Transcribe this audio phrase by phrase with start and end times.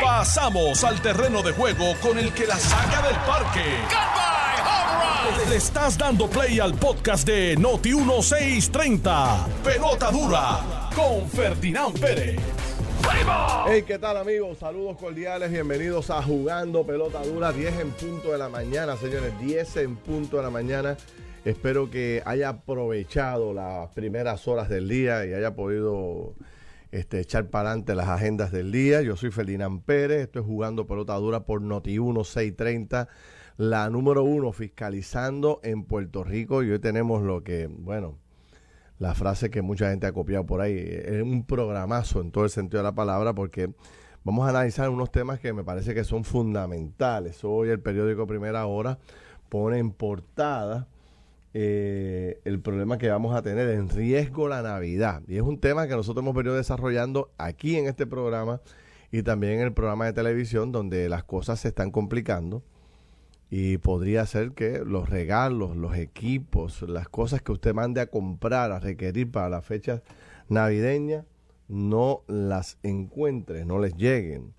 [0.00, 3.64] Pasamos al terreno de juego con el que la saca del parque.
[5.48, 9.46] Le estás dando play al podcast de Noti 1630.
[9.64, 12.40] Pelota dura con Ferdinand Pérez.
[13.66, 14.58] Hey, ¿qué tal amigos?
[14.58, 19.76] Saludos cordiales, bienvenidos a Jugando Pelota Dura, 10 en punto de la mañana, señores, 10
[19.78, 20.96] en punto de la mañana.
[21.44, 26.34] Espero que haya aprovechado las primeras horas del día y haya podido
[26.92, 29.02] este, echar para adelante las agendas del día.
[29.02, 33.08] Yo soy Ferdinand Pérez, estoy jugando pelota dura por Noti 1630,
[33.56, 38.18] la número uno fiscalizando en Puerto Rico y hoy tenemos lo que, bueno,
[38.98, 42.50] la frase que mucha gente ha copiado por ahí, es un programazo en todo el
[42.50, 43.72] sentido de la palabra porque
[44.22, 47.42] vamos a analizar unos temas que me parece que son fundamentales.
[47.42, 48.98] Hoy el periódico Primera Hora
[49.48, 50.88] pone en portada
[51.54, 55.22] eh, el problema que vamos a tener en riesgo la Navidad.
[55.28, 58.60] Y es un tema que nosotros hemos venido desarrollando aquí en este programa
[59.10, 62.62] y también en el programa de televisión donde las cosas se están complicando
[63.54, 68.72] y podría ser que los regalos, los equipos, las cosas que usted mande a comprar,
[68.72, 70.00] a requerir para las fechas
[70.48, 71.26] navideñas,
[71.68, 74.54] no las encuentre, no les lleguen.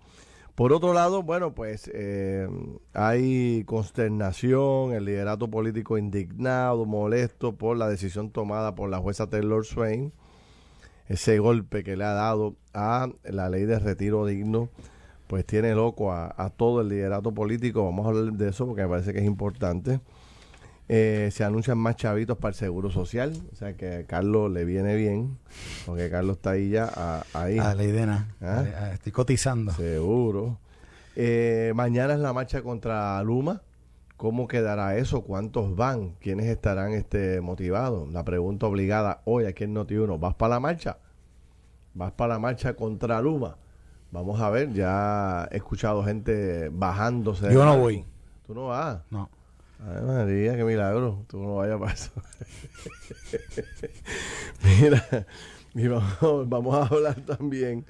[0.55, 2.47] Por otro lado, bueno, pues eh,
[2.93, 9.65] hay consternación, el liderato político indignado, molesto por la decisión tomada por la jueza Taylor
[9.65, 10.13] Swain,
[11.07, 14.69] ese golpe que le ha dado a la ley de retiro digno,
[15.25, 17.83] pues tiene loco a, a todo el liderato político.
[17.85, 20.01] Vamos a hablar de eso porque me parece que es importante.
[20.89, 23.33] Eh, se anuncian más chavitos para el seguro social.
[23.51, 25.37] O sea que a Carlos le viene bien,
[25.85, 26.91] porque Carlos está ahí ya.
[26.93, 27.57] A, ahí.
[27.57, 28.27] A la idea.
[28.41, 28.91] ¿Ah?
[28.93, 29.71] Estoy cotizando.
[29.71, 30.59] Seguro.
[31.15, 33.61] Eh, mañana es la marcha contra Luma.
[34.17, 35.21] ¿Cómo quedará eso?
[35.21, 36.11] ¿Cuántos van?
[36.19, 38.11] ¿Quiénes estarán este, motivados?
[38.11, 40.19] La pregunta obligada hoy aquí en Noti1.
[40.19, 40.97] ¿Vas para la marcha?
[41.93, 43.57] ¿Vas para la marcha contra Luma?
[44.11, 47.51] Vamos a ver, ya he escuchado gente bajándose.
[47.51, 48.05] Yo no voy.
[48.45, 49.01] ¿Tú no vas?
[49.09, 49.29] No.
[49.85, 51.25] Ay, María, qué milagro.
[51.27, 52.11] Tú no vayas para eso.
[54.81, 55.27] Mira,
[55.73, 57.85] y vamos, vamos, a hablar también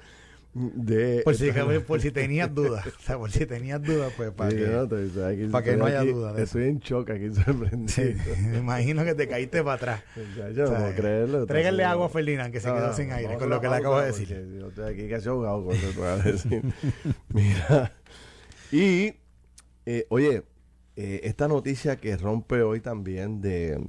[0.54, 1.22] de...
[1.24, 1.50] Por si,
[1.86, 2.84] por si tenías dudas.
[2.86, 5.76] O sea, por si tenías dudas, pues para sí, que, no, te, aquí, para que
[5.76, 6.36] no haya dudas.
[6.36, 7.88] Estoy en shock aquí sorprendido.
[7.88, 8.16] Sí,
[8.48, 10.04] me imagino que te caíste para atrás.
[10.36, 11.46] Ya, yo o sea, no puedo creerlo.
[11.46, 14.06] Tráiganle agua a Ferdinand, que se quedó sin aire, con lo que le acabo de
[14.06, 14.28] decir.
[14.58, 16.62] Yo estoy aquí casi ahogado con lo que voy a decir.
[17.28, 17.92] Mira,
[18.72, 19.14] y,
[19.86, 20.42] eh, oye,
[20.96, 23.84] eh, esta noticia que rompe hoy también de,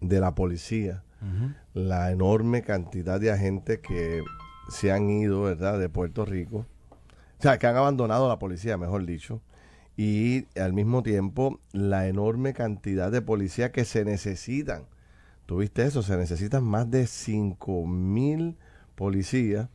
[0.00, 1.54] de la policía, uh -huh.
[1.74, 4.22] la enorme cantidad de agentes que
[4.70, 6.66] se han ido, ¿verdad?, de Puerto Rico,
[7.38, 9.40] o sea, que han abandonado la policía, mejor dicho,
[9.96, 14.84] y al mismo tiempo la enorme cantidad de policías que se necesitan.
[15.46, 16.02] ¿Tuviste eso?
[16.02, 18.56] Se necesitan más de 5 mil
[18.94, 19.68] policías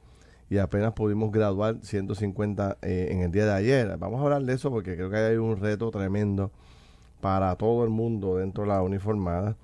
[0.54, 3.98] y apenas pudimos graduar 150 eh, en el día de ayer.
[3.98, 6.52] Vamos a hablar de eso porque creo que hay un reto tremendo
[7.22, 9.56] para todo el mundo dentro de la uniformada.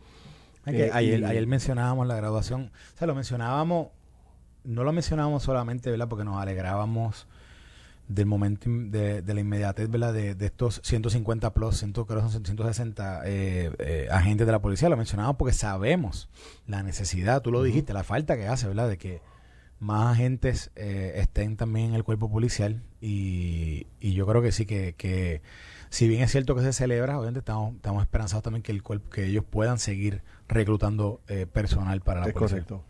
[0.66, 3.90] que eh, ayer, y, ayer, mencionábamos la graduación, o sea, lo mencionábamos,
[4.64, 6.08] no lo mencionábamos solamente, ¿verdad?
[6.08, 7.28] Porque nos alegrábamos
[8.08, 10.12] del momento de, de la inmediatez, ¿verdad?
[10.12, 14.90] De, de, estos 150 plus, 100, creo son 160 eh, eh, agentes de la policía,
[14.90, 16.30] lo mencionábamos porque sabemos
[16.66, 17.66] la necesidad, tú lo uh -huh.
[17.66, 18.90] dijiste, la falta que hace, ¿verdad?
[18.90, 19.22] De que
[19.80, 24.66] más agentes eh, estén también en el cuerpo policial y, y yo creo que sí
[24.66, 25.42] que, que,
[25.90, 29.10] si bien es cierto que se celebra obviamente estamos, estamos esperanzados también que el cuerpo,
[29.10, 32.66] que ellos puedan seguir reclutando eh, personal para la es policía.
[32.66, 32.84] correcto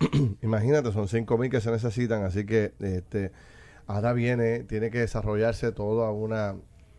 [0.42, 3.32] imagínate son 5 mil que se necesitan así que este
[3.86, 6.54] ahora viene tiene que desarrollarse toda una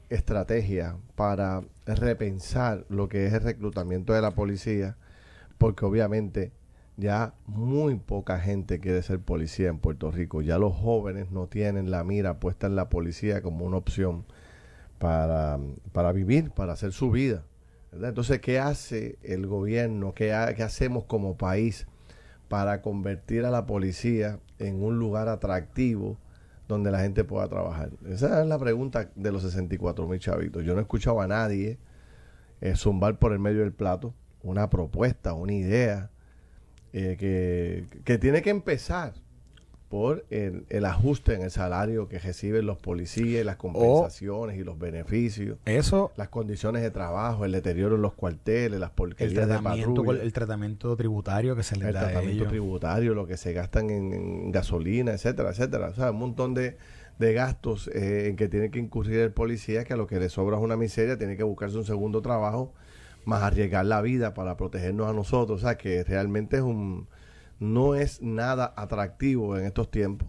[0.09, 4.97] estrategia para repensar lo que es el reclutamiento de la policía
[5.57, 6.51] porque obviamente
[6.97, 10.41] ya muy poca gente quiere ser policía en Puerto Rico.
[10.41, 14.25] Ya los jóvenes no tienen la mira puesta en la policía como una opción
[14.99, 15.59] para,
[15.91, 17.43] para vivir, para hacer su vida.
[17.91, 20.13] Entonces, ¿qué hace el gobierno?
[20.13, 21.87] ¿Qué, ¿Qué hacemos como país
[22.47, 26.17] para convertir a la policía en un lugar atractivo
[26.67, 27.91] donde la gente pueda trabajar?
[28.07, 30.63] Esa es la pregunta de los 64 mil chavitos.
[30.63, 31.77] Yo no he escuchado a nadie
[32.61, 36.11] eh, zumbar por el medio del plato una propuesta, una idea
[36.93, 39.13] eh, que, que, tiene que empezar
[39.89, 44.77] por el, el, ajuste en el salario que reciben los policías, las compensaciones y los
[44.77, 50.03] beneficios, eso, las condiciones de trabajo, el deterioro en los cuarteles, las porquerías el tratamiento,
[50.03, 52.47] de el tratamiento tributario que se les el da tratamiento a ellos.
[52.49, 56.77] tributario, lo que se gastan en, en, gasolina, etcétera, etcétera, o sea, un montón de,
[57.17, 60.29] de gastos eh, en que tiene que incurrir el policía que a lo que le
[60.29, 62.73] sobra es una miseria, tiene que buscarse un segundo trabajo
[63.25, 67.07] más arriesgar la vida para protegernos a nosotros, o sea que realmente es un
[67.59, 70.27] no es nada atractivo en estos tiempos.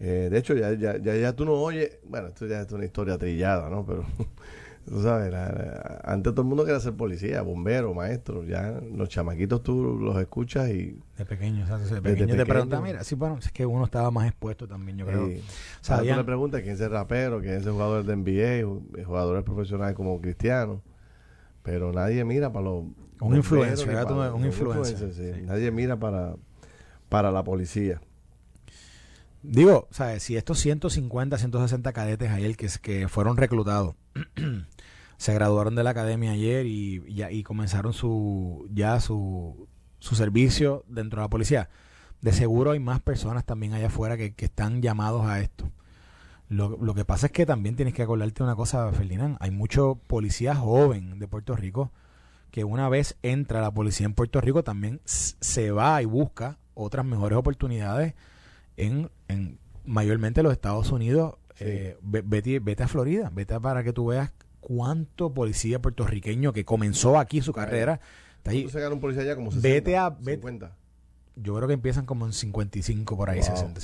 [0.00, 2.86] Eh, de hecho, ya, ya, ya, ya, tú no oyes, bueno, esto ya es una
[2.86, 3.84] historia trillada, ¿no?
[3.84, 4.04] Pero
[4.88, 5.32] tú sabes,
[6.02, 10.70] antes todo el mundo quería ser policía, bombero, maestro, ya los chamaquitos tú los escuchas
[10.70, 10.98] y...
[11.18, 14.26] De pequeños, o sea, pequeño te preguntan, mira, sí, bueno, es que uno estaba más
[14.26, 15.26] expuesto también, yo creo.
[15.26, 15.30] o
[15.82, 19.44] sea, tú le preguntas quién es el rapero, quién es el jugador de NBA, jugadores
[19.44, 20.82] profesionales como Cristiano,
[21.70, 22.84] pero nadie mira para los...
[23.20, 23.88] Un influencer,
[24.34, 25.14] un influencer.
[25.14, 25.42] sí.
[25.42, 26.34] Nadie mira para,
[27.08, 28.00] para la policía.
[29.44, 30.24] Digo, ¿sabes?
[30.24, 33.94] Si estos 150, 160 cadetes ayer que, que fueron reclutados
[35.16, 39.68] se graduaron de la academia ayer y, ya, y comenzaron su ya su,
[40.00, 41.70] su servicio dentro de la policía,
[42.20, 45.70] de seguro hay más personas también allá afuera que, que están llamados a esto.
[46.50, 49.38] Lo, lo, que pasa es que también tienes que acordarte una cosa, Ferdinand.
[49.40, 51.90] Hay mucho policía joven de Puerto Rico
[52.50, 57.04] que una vez entra la policía en Puerto Rico también se va y busca otras
[57.06, 58.14] mejores oportunidades
[58.76, 61.36] en, en mayormente los Estados Unidos.
[61.60, 67.18] Eh, vete, vete, a Florida, vete para que tú veas cuánto policía puertorriqueño que comenzó
[67.18, 68.00] aquí su carrera.
[68.42, 70.76] Está se un policía allá como 60, vete a, 50.
[71.36, 73.80] Yo creo que empiezan como en 55 por ahí, 60.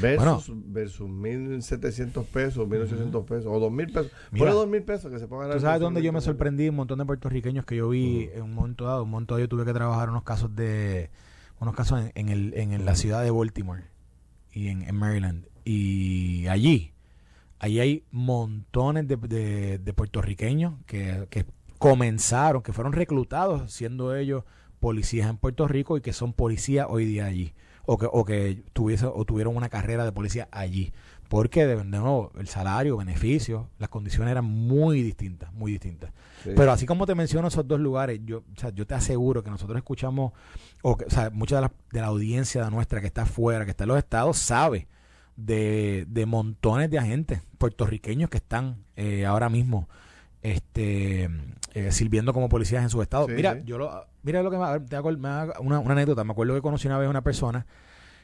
[0.00, 4.12] Versus, versus 1.700 pesos, 1.800 pesos, o 2.000 pesos.
[4.30, 6.68] Mira, por 2.000 pesos que se pongan ¿Tú sabes dónde yo me sorprendí?
[6.68, 9.02] Un montón de puertorriqueños que yo vi en un momento dado.
[9.04, 11.10] Un momento dado yo tuve que trabajar unos casos de
[11.60, 13.84] unos casos en, en, el, en la ciudad de Baltimore
[14.52, 15.46] y en, Maryland.
[15.64, 16.92] Y allí,
[17.58, 21.44] allí hay montones de, de, puertorriqueños que, que,
[21.78, 24.44] comenzaron, que fueron reclutados siendo ellos
[24.80, 27.54] policías en Puerto Rico y que son policías hoy día allí.
[27.86, 30.92] O que, o que tuviese, o tuvieron una carrera de policía allí.
[31.28, 36.12] Porque, de, nuevo, el salario, beneficios, las condiciones eran muy distintas, muy distintas.
[36.44, 39.50] Pero así como te menciono esos dos lugares, yo, o sea, yo te aseguro que
[39.50, 40.32] nosotros escuchamos,
[40.82, 43.70] o, que, o sea, mucha de la, de la audiencia nuestra que está afuera, que
[43.70, 44.88] está en los estados, sabe
[45.36, 49.88] de, de montones de agentes puertorriqueños que están eh, ahora mismo
[50.42, 51.30] este
[51.74, 53.28] eh, sirviendo como policías en su estado.
[53.28, 56.24] mira, yo lo, mira lo que me, te hago, una, una, anécdota.
[56.24, 57.66] Me acuerdo que conocí una vez a una persona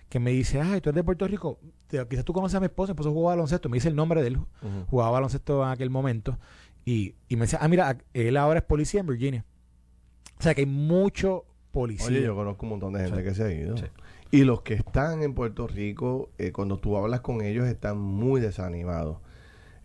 [0.09, 1.59] que me dice, ay, tú eres de Puerto Rico,
[1.89, 4.29] quizás tú conoces a mi esposa, mi esposo jugaba baloncesto, me dice el nombre de
[4.29, 4.39] él,
[4.89, 6.39] jugaba baloncesto en aquel momento,
[6.85, 9.45] y, y me decía, ah, mira, él ahora es policía en Virginia.
[10.39, 12.07] O sea que hay mucho policía.
[12.07, 13.75] Oye, yo conozco un montón de gente que se ha ido.
[14.31, 18.41] Y los que están en Puerto Rico, eh, cuando tú hablas con ellos, están muy
[18.41, 19.19] desanimados.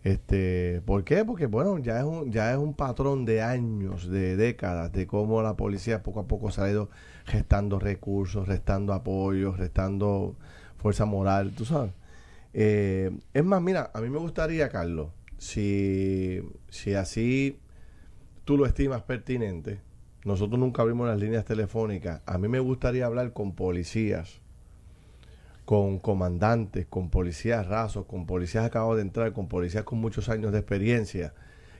[0.04, 1.24] Este, ¿Por qué?
[1.24, 5.42] Porque, bueno, ya es, un, ya es un patrón de años, de décadas, de cómo
[5.42, 6.90] la policía poco a poco se ha ido
[7.24, 10.36] gestando recursos, restando apoyos, restando
[10.78, 11.92] fuerza moral, tú sabes.
[12.52, 15.08] Eh, es más, mira, a mí me gustaría, Carlos,
[15.38, 17.58] si, si así
[18.44, 19.80] tú lo estimas pertinente,
[20.24, 22.22] nosotros nunca abrimos las líneas telefónicas.
[22.26, 24.41] A mí me gustaría hablar con policías,
[25.64, 30.52] con comandantes, con policías rasos, con policías acabados de entrar, con policías con muchos años
[30.52, 31.34] de experiencia,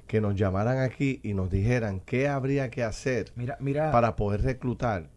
[0.07, 3.33] que nos llamaran aquí y nos dijeran qué habría que hacer
[3.93, 5.09] para poder reclutar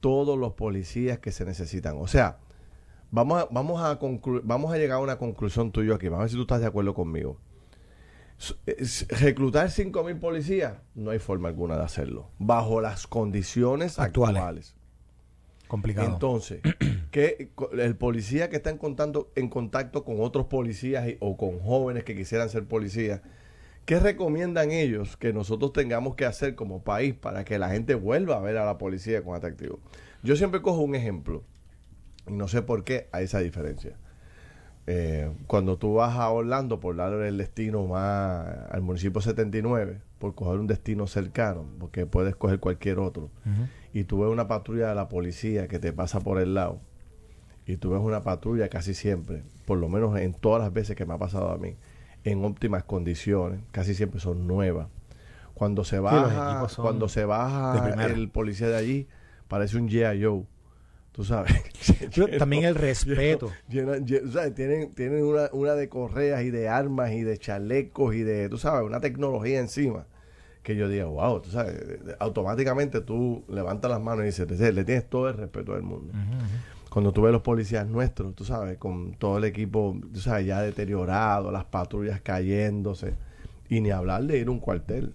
[0.00, 1.96] todos los policías que se necesitan.
[1.98, 2.38] O sea,
[3.10, 3.98] vamos a, vamos a,
[4.42, 6.08] vamos a llegar a una conclusión tuyo aquí.
[6.08, 7.38] Vamos a ver si tú estás de acuerdo conmigo.
[9.20, 12.30] Reclutar 5.000 policías, no hay forma alguna de hacerlo.
[12.38, 14.74] Bajo las condiciones actuales.
[15.72, 16.06] Complicado.
[16.06, 16.60] Entonces,
[17.10, 22.04] que el policía que está en contacto, en contacto con otros policías o con jóvenes
[22.04, 23.22] que quisieran ser policías,
[23.86, 28.36] ¿qué recomiendan ellos que nosotros tengamos que hacer como país para que la gente vuelva
[28.36, 29.78] a ver a la policía con atractivo?
[30.22, 31.42] Yo siempre cojo un ejemplo
[32.28, 33.96] y no sé por qué hay esa diferencia.
[34.86, 40.36] Eh, cuando tú vas a Orlando por darle el destino más al municipio 79, por
[40.36, 43.28] coger un destino cercano, porque puedes coger cualquier otro,
[43.92, 46.78] y tú ves una patrulla de la policía que te pasa por el lado,
[47.66, 51.04] y tú ves una patrulla casi siempre, por lo menos en todas las veces que
[51.06, 51.74] me ha pasado a mí,
[52.22, 54.86] en óptimas condiciones, casi siempre son nuevas.
[55.54, 59.08] Cuando se baja, cuando se baja el policía de allí,
[59.48, 60.22] parece un G.I.
[60.22, 60.44] Joe
[61.10, 61.52] tú sabes.
[62.38, 63.50] también el respeto.
[63.68, 68.56] tienen tienen una, una, de correas y de armas y de chalecos y de, tú
[68.56, 70.06] sabes, una tecnología encima.
[70.62, 71.76] Que yo digo, wow, tú sabes,
[72.20, 76.12] automáticamente tú levantas las manos y dices, le tienes todo el respeto del mundo.
[76.88, 80.60] Cuando tú ves los policías nuestros, tú sabes, con todo el equipo, tú sabes, ya
[80.60, 83.14] deteriorado, las patrullas cayéndose,
[83.68, 85.14] y ni hablar de ir a un cuartel.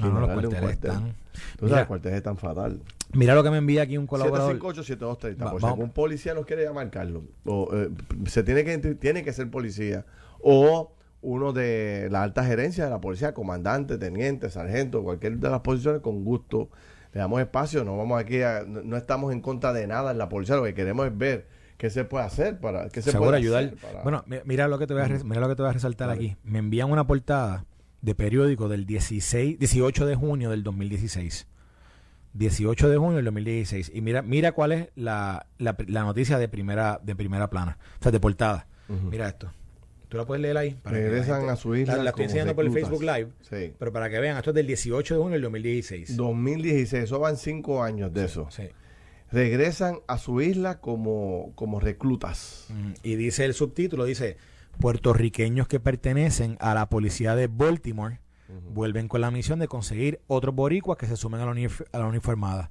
[0.00, 1.14] Ah, no, los cuarteles están...
[1.58, 2.80] Tú sabes, el cuartel es tan fatal.
[3.12, 4.58] Mira lo que me envía aquí un colaborador.
[4.58, 5.50] 758-7230.
[5.50, 7.90] Por si algún policía nos quiere llamar, Carlos, o, eh,
[8.26, 10.04] se tiene que, tiene que ser policía,
[10.40, 15.60] o uno de la alta gerencia de la policía, comandante, teniente, sargento, cualquier de las
[15.60, 16.68] posiciones, con gusto
[17.12, 17.84] le damos espacio.
[17.84, 20.74] No vamos aquí a, no, estamos en contra de nada en la policía, lo que
[20.74, 21.46] queremos es ver
[21.78, 23.64] ¿Qué se puede hacer para qué se Seguro puede ayudar?
[23.66, 25.62] hacer para- Bueno, mi- mira lo que te voy a, res- mira lo que te
[25.62, 26.36] voy a resaltar aquí.
[26.42, 27.66] Me envían una portada
[28.02, 31.46] de periódico del 16, 18 de junio del 2016.
[32.34, 33.92] 18 de junio del 2016.
[33.94, 37.78] Y mira, mira cuál es la, la, la noticia de primera, de primera plana.
[38.00, 38.66] O sea, de portada.
[39.10, 39.50] Mira esto.
[40.08, 40.70] Tú la puedes leer ahí.
[40.82, 42.72] para regresan gente- a su isla La, la estoy enseñando por el.
[42.72, 43.28] Facebook Live.
[43.42, 43.74] Sí.
[43.78, 46.16] Pero para que vean, esto es del 18 de junio del 2016.
[46.16, 48.48] 2016, eso van cinco años de eso.
[48.50, 48.64] Sí.
[49.30, 52.66] Regresan a su isla como, como reclutas.
[52.70, 54.38] Mm, Y dice el subtítulo, dice,
[54.80, 58.20] puertorriqueños que pertenecen a la policía de Baltimore
[58.72, 61.50] vuelven con la misión de conseguir otros boricuas que se sumen a la,
[61.92, 62.70] a la uniformada.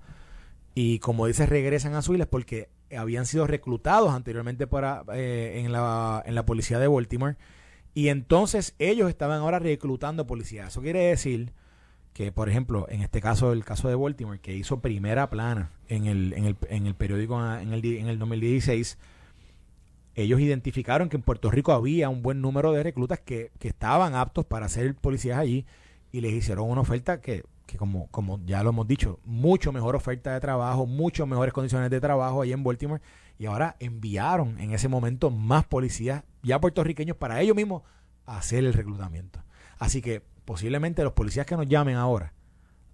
[0.73, 5.71] Y como dice, regresan a su isla porque habían sido reclutados anteriormente para, eh, en,
[5.71, 7.35] la, en la policía de Baltimore.
[7.93, 10.69] Y entonces ellos estaban ahora reclutando policías.
[10.69, 11.53] Eso quiere decir
[12.13, 16.05] que, por ejemplo, en este caso, el caso de Baltimore, que hizo primera plana en
[16.05, 18.97] el, en el, en el periódico ah, en el, en el 2016,
[20.15, 24.15] ellos identificaron que en Puerto Rico había un buen número de reclutas que, que estaban
[24.15, 25.65] aptos para ser policías allí
[26.11, 29.95] y les hicieron una oferta que, que como, como ya lo hemos dicho, mucho mejor
[29.95, 33.01] oferta de trabajo, mucho mejores condiciones de trabajo allí en Baltimore
[33.37, 37.83] y ahora enviaron en ese momento más policías ya puertorriqueños para ellos mismos
[38.25, 39.43] a hacer el reclutamiento.
[39.77, 42.33] Así que posiblemente los policías que nos llamen ahora,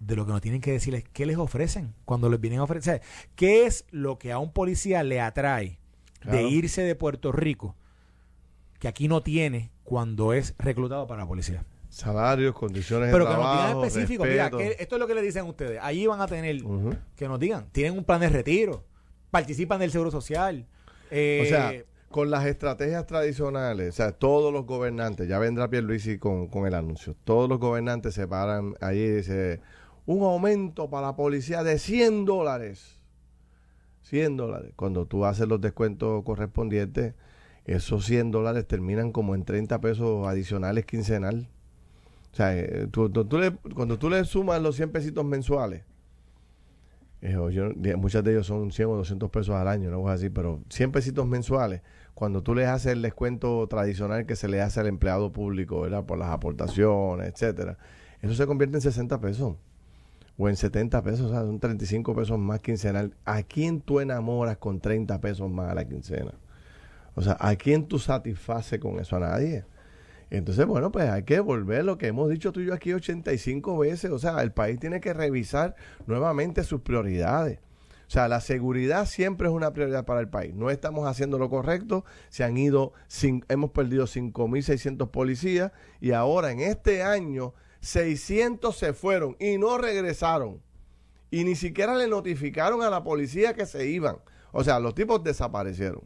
[0.00, 2.64] de lo que nos tienen que decir es qué les ofrecen cuando les vienen a
[2.64, 3.00] ofrecer.
[3.36, 5.78] ¿Qué es lo que a un policía le atrae
[6.20, 6.38] Claro.
[6.38, 7.76] de irse de Puerto Rico
[8.80, 11.64] que aquí no tiene cuando es reclutado para la policía?
[11.94, 15.22] Salarios, condiciones Pero de que nos digan específico, mira, que esto es lo que le
[15.22, 15.78] dicen ustedes.
[15.80, 16.56] Allí van a tener,
[17.14, 18.82] que nos digan, tienen un plan de retiro,
[19.30, 20.66] participan del seguro social.
[21.12, 21.72] eh, O sea,
[22.10, 26.74] con las estrategias tradicionales, o sea, todos los gobernantes, ya vendrá Pierluisi con, con el
[26.74, 29.60] anuncio, todos los gobernantes se paran allí y dice,
[30.04, 32.98] un aumento para la policía de 100 dólares.
[34.02, 34.72] 100 dólares.
[34.74, 37.14] Cuando tú haces los descuentos correspondientes,
[37.64, 41.48] esos 100 dólares terminan como en 30 pesos adicionales quincenal.
[42.34, 45.84] O sea, eh, tú- tú- le- cuando tú le sumas los 100 pesitos mensuales,
[47.22, 50.30] eh, yo- muchas de ellos son 100 o 200 pesos al año, no voy a
[50.32, 54.80] pero 100 pesitos mensuales, cuando tú les haces el descuento tradicional que se le hace
[54.80, 56.06] al empleado público, ¿verdad?
[56.06, 57.78] Por las aportaciones, etcétera,
[58.20, 59.54] eso se convierte en 60 pesos
[60.36, 63.14] o en 70 pesos, o sea, son 35 pesos más quincenal.
[63.24, 66.34] ¿A quién tú enamoras con 30 pesos más a la quincena?
[67.14, 69.14] O sea, ¿a quién tú satisfaces con eso?
[69.14, 69.66] A nadie.
[70.30, 73.78] Entonces, bueno, pues hay que volver lo que hemos dicho tú y yo aquí 85
[73.78, 74.10] veces.
[74.10, 75.74] O sea, el país tiene que revisar
[76.06, 77.58] nuevamente sus prioridades.
[78.06, 80.54] O sea, la seguridad siempre es una prioridad para el país.
[80.54, 82.04] No estamos haciendo lo correcto.
[82.28, 82.92] Se han ido,
[83.48, 90.60] hemos perdido 5.600 policías y ahora en este año 600 se fueron y no regresaron.
[91.30, 94.18] Y ni siquiera le notificaron a la policía que se iban.
[94.52, 96.02] O sea, los tipos desaparecieron.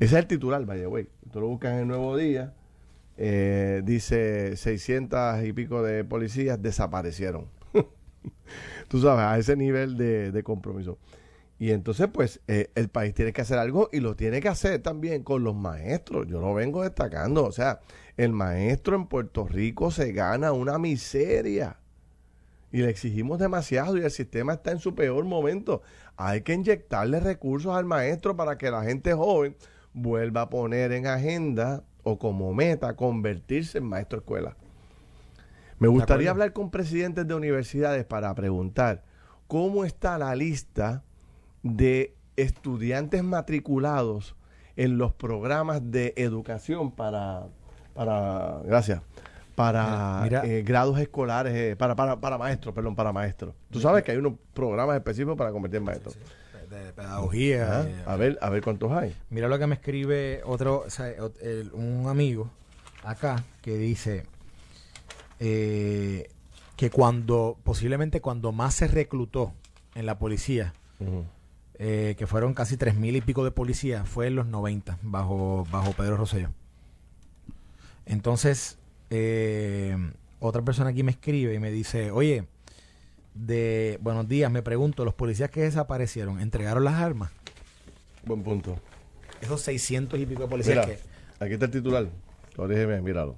[0.00, 1.08] Ese es el titular, by the way.
[1.30, 2.54] Tú lo buscas en el Nuevo Día.
[3.16, 7.48] Eh, dice 600 y pico de policías desaparecieron.
[8.88, 10.98] Tú sabes, a ese nivel de, de compromiso.
[11.62, 14.82] Y entonces, pues, eh, el país tiene que hacer algo y lo tiene que hacer
[14.82, 16.26] también con los maestros.
[16.26, 17.44] Yo lo vengo destacando.
[17.44, 17.78] O sea,
[18.16, 21.78] el maestro en Puerto Rico se gana una miseria.
[22.72, 25.82] Y le exigimos demasiado y el sistema está en su peor momento.
[26.16, 29.54] Hay que inyectarle recursos al maestro para que la gente joven
[29.92, 34.56] vuelva a poner en agenda o como meta convertirse en maestro escuela.
[35.78, 39.02] Me gustaría hablar con presidentes de universidades para preguntar
[39.48, 41.02] cómo está la lista
[41.62, 44.36] de estudiantes matriculados
[44.76, 47.48] en los programas de educación para,
[47.94, 49.02] para gracias,
[49.54, 50.54] para Mira, mira.
[50.54, 53.54] eh, grados escolares, eh, para, para, para maestros, perdón, para maestros.
[53.70, 56.16] Tú sabes que hay unos programas específicos para convertir en maestros.
[56.72, 57.82] De pedagogía.
[57.86, 59.14] Eh, A ver, a ver cuántos hay.
[59.30, 61.12] Mira lo que me escribe otro, o sea,
[61.72, 62.50] un amigo
[63.04, 64.24] acá que dice
[65.40, 66.30] eh,
[66.76, 69.52] que cuando, posiblemente cuando más se reclutó
[69.94, 70.72] en la policía,
[71.78, 75.66] eh, que fueron casi tres mil y pico de policías, fue en los 90, bajo,
[75.70, 76.50] bajo Pedro Rosselló.
[78.06, 78.78] Entonces,
[80.38, 82.46] otra persona aquí me escribe y me dice, oye,
[83.34, 87.30] de buenos días, me pregunto, los policías que desaparecieron, ¿entregaron las armas?
[88.24, 88.76] Buen punto.
[89.40, 91.44] Esos 600 y pico de policías Mira, que...
[91.44, 92.06] aquí está el titular.
[92.56, 93.36] Corrígeme, míralo.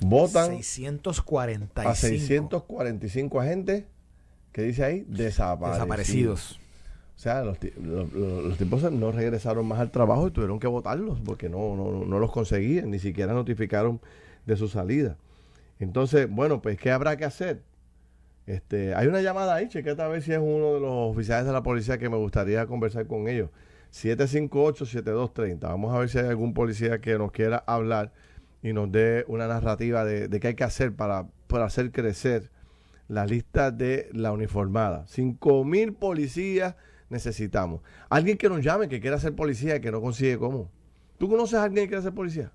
[0.00, 3.84] Votan 645 a 645 agentes
[4.52, 5.72] que dice ahí desaparecidos.
[5.78, 6.60] desaparecidos.
[7.16, 11.18] O sea, los- los- los tipos no regresaron más al trabajo y tuvieron que votarlos
[11.24, 14.00] porque no, no, no los conseguían, ni siquiera notificaron
[14.44, 15.16] de su salida.
[15.78, 17.62] Entonces, bueno, pues, ¿qué habrá que hacer?
[18.46, 21.52] Este, hay una llamada ahí, chequete a ver si es uno de los oficiales de
[21.52, 23.50] la policía que me gustaría conversar con ellos.
[23.92, 25.60] 758-7230.
[25.60, 28.12] Vamos a ver si hay algún policía que nos quiera hablar
[28.62, 31.26] y nos dé una narrativa de, qué hay que hacer para,
[31.62, 32.50] hacer crecer
[33.08, 35.06] la lista de la uniformada.
[35.06, 36.76] 5 mil policías
[37.08, 37.80] necesitamos.
[38.10, 40.70] Alguien que nos llame, que quiera ser policía y que no consigue cómo.
[41.18, 42.52] ¿Tú conoces a alguien que quiera ser policía?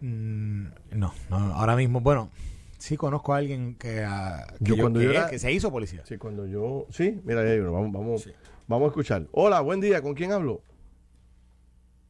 [0.00, 2.30] Mm, no, no, ahora mismo, bueno,
[2.78, 6.04] sí conozco a alguien que, ah, que, se hizo policía.
[6.04, 8.30] Sí, cuando yo, sí, mira, vamos, vamos,
[8.66, 9.26] vamos a escuchar.
[9.32, 10.62] Hola, buen día, ¿con quién hablo?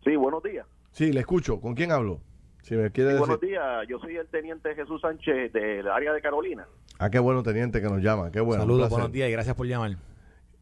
[0.05, 0.67] Sí, buenos días.
[0.93, 2.21] Sí, le escucho, ¿con quién hablo?
[2.63, 6.67] Si me quiere Buenos días, yo soy el teniente Jesús Sánchez del área de Carolina.
[6.99, 8.63] Ah, qué bueno, teniente, que nos llama, qué bueno.
[8.63, 9.93] Saludos, buenos días y gracias por llamar.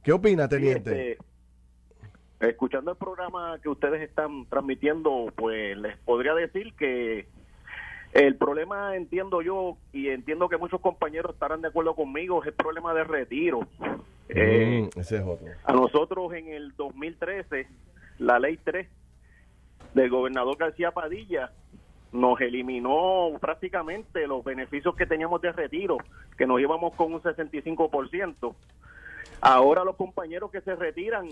[0.04, 1.12] ¿Qué opina, teniente?
[1.12, 7.26] Este, escuchando el programa que ustedes están transmitiendo, pues les podría decir que
[8.16, 12.54] el problema, entiendo yo, y entiendo que muchos compañeros estarán de acuerdo conmigo, es el
[12.54, 13.60] problema de retiro.
[13.80, 13.94] Mm,
[14.30, 15.46] eh, ese es otro.
[15.64, 17.66] A nosotros en el 2013,
[18.18, 18.88] la ley 3
[19.94, 21.52] del gobernador García Padilla
[22.12, 25.98] nos eliminó prácticamente los beneficios que teníamos de retiro,
[26.38, 28.54] que nos íbamos con un 65%.
[29.42, 31.28] Ahora los compañeros que se retiran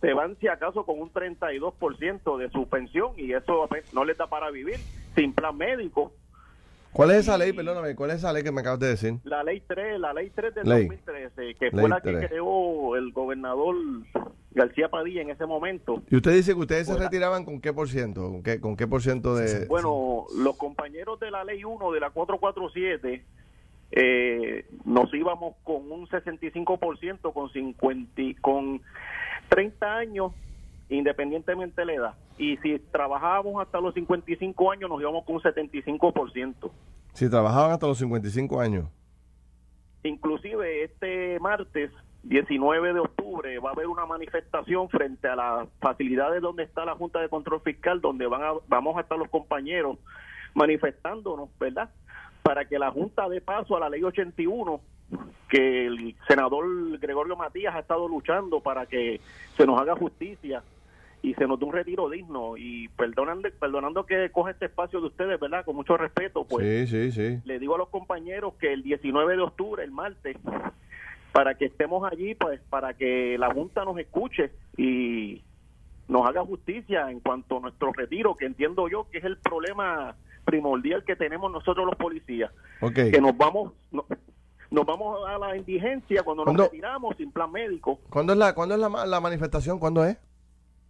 [0.00, 4.18] se van si acaso con un 32% de su pensión y eso pues, no les
[4.18, 4.76] da para vivir
[5.16, 6.12] sin plan médico.
[6.92, 7.52] ¿Cuál es esa ley?
[7.52, 9.14] Perdóname, ¿cuál es esa ley que me acabas de decir?
[9.24, 13.76] La ley 3, la ley 3 del 2013, que fue la que creó el gobernador
[14.52, 16.02] García Padilla en ese momento.
[16.10, 18.86] Y usted dice que ustedes se retiraban con qué por ciento, con qué, con qué
[18.86, 19.66] por ciento de...
[19.66, 23.22] Bueno, los compañeros de la ley 1 de la 447
[23.92, 28.80] eh, nos íbamos con un 65% con 50 con
[29.50, 30.32] 30 años
[30.88, 32.14] independientemente de la edad.
[32.38, 36.70] Y si trabajábamos hasta los 55 años nos íbamos con un 75%.
[37.12, 38.88] Si trabajaban hasta los 55 años.
[40.02, 41.90] Inclusive este martes
[42.24, 46.94] 19 de octubre va a haber una manifestación frente a las facilidades donde está la
[46.94, 49.98] Junta de Control Fiscal, donde van a, vamos a estar los compañeros
[50.54, 51.90] manifestándonos, ¿verdad?
[52.42, 54.80] Para que la Junta dé paso a la ley 81,
[55.48, 59.20] que el senador Gregorio Matías ha estado luchando para que
[59.56, 60.62] se nos haga justicia
[61.22, 62.56] y se nos dé un retiro digno.
[62.56, 65.64] Y perdonando, perdonando que coge este espacio de ustedes, ¿verdad?
[65.64, 67.40] Con mucho respeto, pues sí, sí, sí.
[67.44, 70.36] le digo a los compañeros que el 19 de octubre, el martes,
[71.32, 75.42] para que estemos allí, pues para que la Junta nos escuche y
[76.08, 80.14] nos haga justicia en cuanto a nuestro retiro, que entiendo yo que es el problema
[80.44, 82.52] primordial que tenemos nosotros los policías,
[82.94, 83.72] que nos vamos
[84.70, 87.98] nos vamos a la indigencia cuando nos retiramos sin plan médico.
[88.10, 89.78] ¿Cuándo es la cuándo es la, la manifestación?
[89.78, 90.16] ¿Cuándo es?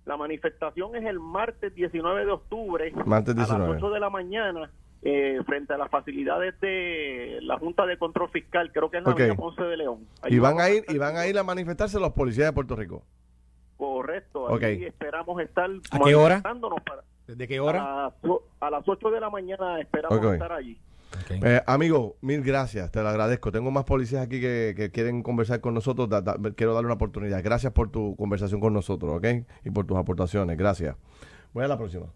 [0.07, 3.65] La manifestación es el martes 19 de octubre martes 19.
[3.65, 4.71] a las 8 de la mañana
[5.03, 9.13] eh, frente a las facilidades de la Junta de Control Fiscal, creo que es la
[9.13, 9.33] okay.
[9.37, 10.07] Ponce de León.
[10.27, 13.05] y van a ir y van a ir a manifestarse los policías de Puerto Rico.
[13.77, 14.85] Correcto, okay.
[14.85, 16.43] esperamos estar ¿A qué hora?
[16.43, 18.13] Para, ¿Desde qué hora?
[18.61, 20.79] A, las 8 de la mañana esperamos estar allí.
[21.31, 23.53] Eh, amigo, mil gracias, te lo agradezco.
[23.53, 26.09] Tengo más policías aquí que, quieren conversar con nosotros.
[26.57, 27.43] quiero darle una oportunidad.
[27.43, 29.27] Gracias por tu conversación con nosotros, ¿ok?
[29.65, 30.57] Y por tus aportaciones.
[30.57, 30.97] Gracias.
[31.53, 32.07] Voy a la próxima.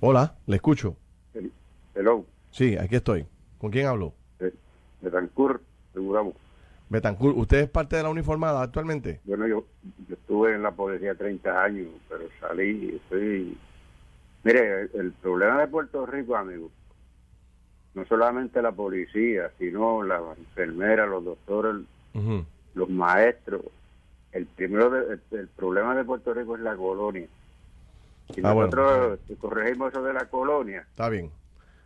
[0.00, 0.96] Hola, le escucho.
[1.94, 2.24] Hello.
[2.50, 3.26] Sí, aquí estoy.
[3.58, 4.14] ¿Con quién hablo?
[5.00, 6.34] Betancourt, seguramos.
[6.88, 9.20] Betancourt, ¿usted es parte de la uniformada actualmente?
[9.24, 9.64] Bueno, yo,
[10.10, 13.56] estuve en la policía 30 años, pero salí, estoy...
[14.44, 16.70] Mire, el, problema de Puerto Rico, amigo,
[17.98, 21.76] no solamente la policía, sino la enfermera, los doctores,
[22.74, 23.62] los maestros.
[24.30, 27.26] El primero, el, problema de Puerto Rico es la colonia.
[28.32, 31.30] Si ah, nosotros corregimos eso de la colonia, está bien.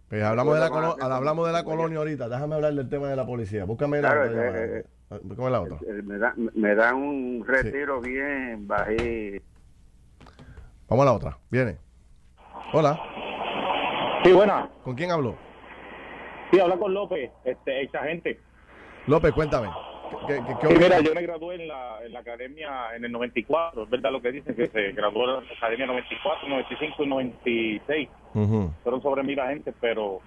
[0.08, 2.28] Pues hablamos, de la hablamos de la colonia ahorita.
[2.28, 3.64] Déjame hablar del tema de la policía.
[3.64, 4.26] Búscame la, otra.
[4.26, 5.78] Eh, eh, búscame la otra.
[5.86, 9.42] Eh, me, da, me dan un retiro bien bajito.
[10.88, 11.38] Vamos a la otra.
[11.48, 11.78] Viene.
[12.74, 13.00] Hola.
[14.24, 14.68] Sí, buena.
[14.84, 15.36] ¿Con quién hablo?
[16.52, 18.38] Sí, habla con López, este, ex agente.
[19.06, 19.68] López, cuéntame.
[20.26, 20.38] ¿Qué,
[20.68, 24.20] mira, yo me gradué en la, en la academia en el 94, es verdad lo
[24.20, 28.08] que dicen, que se graduó en la academia 94, 95 y 96.
[28.82, 30.20] Fueron sobre mil agentes, pero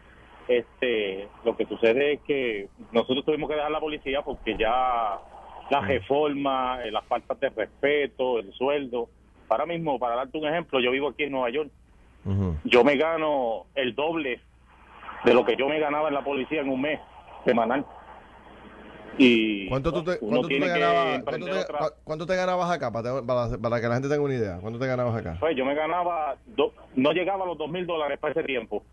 [0.48, 5.20] este lo que sucede es que nosotros tuvimos que dejar la policía porque ya
[5.70, 9.10] la reforma, eh, las faltas de respeto, el sueldo.
[9.48, 11.70] Ahora mismo, para darte un ejemplo, yo vivo aquí en Nueva York.
[12.64, 14.40] Yo me gano el doble
[15.26, 17.00] de lo que yo me ganaba en la policía en un mes
[17.44, 17.86] semanal.
[19.18, 21.24] Y ¿Cuánto, tú te, cuánto, te ganabas,
[22.04, 22.92] cuánto, te, ganabas acá?
[22.92, 24.58] Para, para, que la gente tenga una idea.
[24.60, 25.38] ¿Cuánto te ganabas acá?
[25.40, 26.36] Pues yo me ganaba,
[26.96, 28.84] no llegaba a los dos mil dólares para ese tiempo.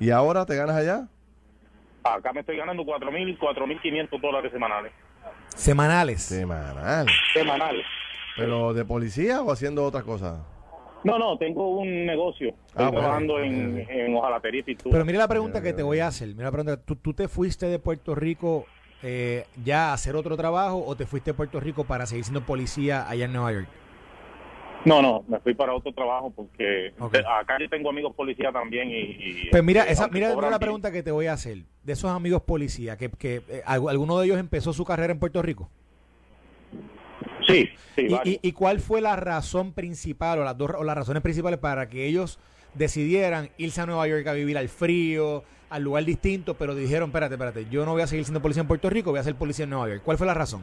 [0.00, 1.06] ¿Y ahora te ganas allá?
[2.02, 4.92] Acá me estoy ganando 4.000, 4.500 dólares semanales.
[5.54, 6.22] ¿Semanales?
[6.22, 7.06] Semanal.
[7.32, 7.86] Semanales.
[8.36, 10.44] ¿Pero de policía o haciendo otra cosa?
[11.04, 12.48] No, no, tengo un negocio.
[12.48, 13.00] Estoy Ah, bueno.
[13.00, 14.92] trabajando en, en hojalatería y pintura.
[14.92, 16.28] Pero mira la pregunta que te voy a hacer.
[16.28, 16.76] Mira la pregunta.
[16.82, 18.64] ¿Tú, tú te fuiste de Puerto Rico
[19.02, 22.40] eh, ya a hacer otro trabajo o te fuiste de Puerto Rico para seguir siendo
[22.46, 23.68] policía allá en Nueva York?
[24.86, 27.16] No, no, me fui para otro trabajo porque Ok.
[27.40, 28.94] acá yo tengo amigos policías también y...
[29.00, 31.58] y, Pues mira, este, esa, mira, la pregunta que te voy a hacer.
[31.82, 35.18] De esos amigos policías, que, que eh, ¿algu- ¿alguno de ellos empezó su carrera en
[35.18, 35.70] Puerto Rico?
[37.46, 38.38] Sí, sí, ¿Y, varios.
[38.42, 41.88] y, y cuál fue la razón principal o las dos o las razones principales para
[41.88, 42.38] que ellos
[42.74, 47.34] decidieran irse a Nueva York a vivir al frío, al lugar distinto, pero dijeron, espérate,
[47.34, 49.64] espérate, yo no voy a seguir siendo policía en Puerto Rico, voy a ser policía
[49.64, 50.02] en Nueva York?
[50.04, 50.62] ¿Cuál fue la razón?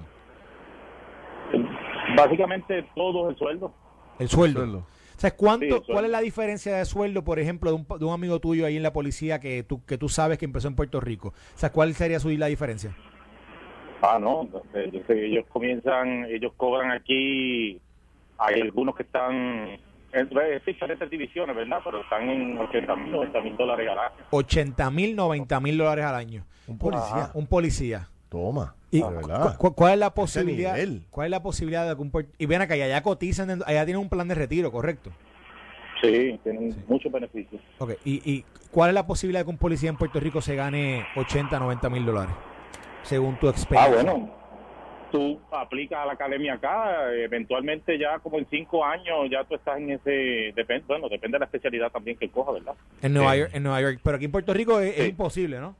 [2.15, 3.73] Básicamente todo el sueldo.
[4.19, 4.59] El sueldo.
[4.61, 4.77] Sueldo.
[4.77, 5.93] O sea, ¿cuánto, Sí, el sueldo.
[5.93, 8.77] ¿cuál es la diferencia de sueldo, por ejemplo, de un, de un amigo tuyo ahí
[8.77, 11.29] en la policía que tú, que tú sabes que empezó en Puerto Rico?
[11.29, 12.95] O sea, ¿cuál sería su, la diferencia?
[14.01, 17.79] Ah, no, ellos, ellos comienzan, ellos cobran aquí,
[18.37, 19.33] hay algunos que están
[20.13, 21.79] en es diferentes divisiones, ¿verdad?
[21.85, 24.15] Pero están en 80 mil, 90 mil dólares al año.
[24.31, 26.45] 80 mil, 90 mil dólares al año.
[26.67, 27.29] Un policía.
[27.33, 28.09] Un policía.
[28.27, 28.75] Toma.
[28.89, 29.11] ¿Y cu-
[29.57, 30.75] cu- cuál es la posibilidad?
[31.09, 34.01] ¿Cuál es la posibilidad de que un y ven acá, y allá cotizan, allá tienen
[34.01, 35.11] un plan de retiro, correcto?
[36.01, 37.61] Sí, tienen muchos beneficios.
[37.77, 40.55] Ok, ¿Y, y cuál es la posibilidad de que un policía en Puerto Rico se
[40.55, 42.33] gane 80, 90 mil dólares?
[43.03, 44.03] Según tu Ah, experiencia.
[44.03, 44.29] bueno,
[45.11, 49.77] tú aplicas a la academia acá, eventualmente ya como en cinco años ya tú estás
[49.77, 52.73] en ese, depende, bueno, depende de la especialidad también que coja, ¿verdad?
[53.01, 53.39] En Nueva, Sí.
[53.39, 53.99] York, en Nueva York.
[54.03, 55.75] Pero aquí en Puerto Rico es, imposible, ¿no?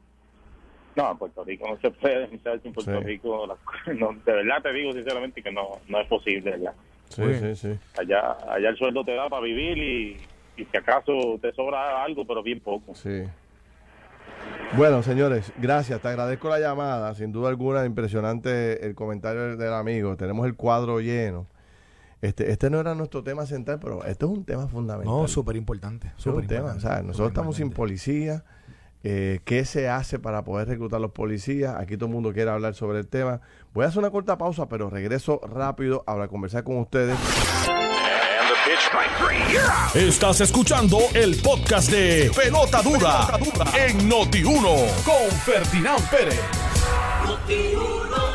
[0.96, 3.04] No, en Puerto Rico no se puede, en Puerto Sí.
[3.06, 6.74] Rico, la- no, de verdad te digo sinceramente que no, no es posible, ¿verdad?
[7.10, 7.80] Sí, sí, sí.
[8.00, 10.18] Allá, allá el sueldo te da para vivir y,
[10.58, 12.96] y si acaso te sobra algo, pero bien poco.
[12.96, 13.24] Sí.
[14.78, 16.02] Bueno, señores, gracias.
[16.02, 17.14] Te agradezco la llamada.
[17.14, 20.16] Sin duda alguna, impresionante el comentario del amigo.
[20.16, 21.48] Tenemos el cuadro lleno.
[22.22, 25.14] Este, este no era nuestro tema central, pero este es un tema fundamental.
[25.14, 26.14] No, súper importante.
[26.26, 26.74] Un tema.
[26.74, 28.46] O sea, nosotros estamos sin policía.
[29.04, 31.76] Eh, ¿Qué se hace para poder reclutar los policías?
[31.78, 33.42] Aquí todo el mundo quiere hablar sobre el tema.
[33.74, 37.18] Voy a hacer una corta pausa, pero regreso rápido a conversar con ustedes.
[39.96, 43.40] Estás escuchando el podcast de Pelota Dura,
[43.78, 46.42] en Noti1 con Ferdinand Pérez.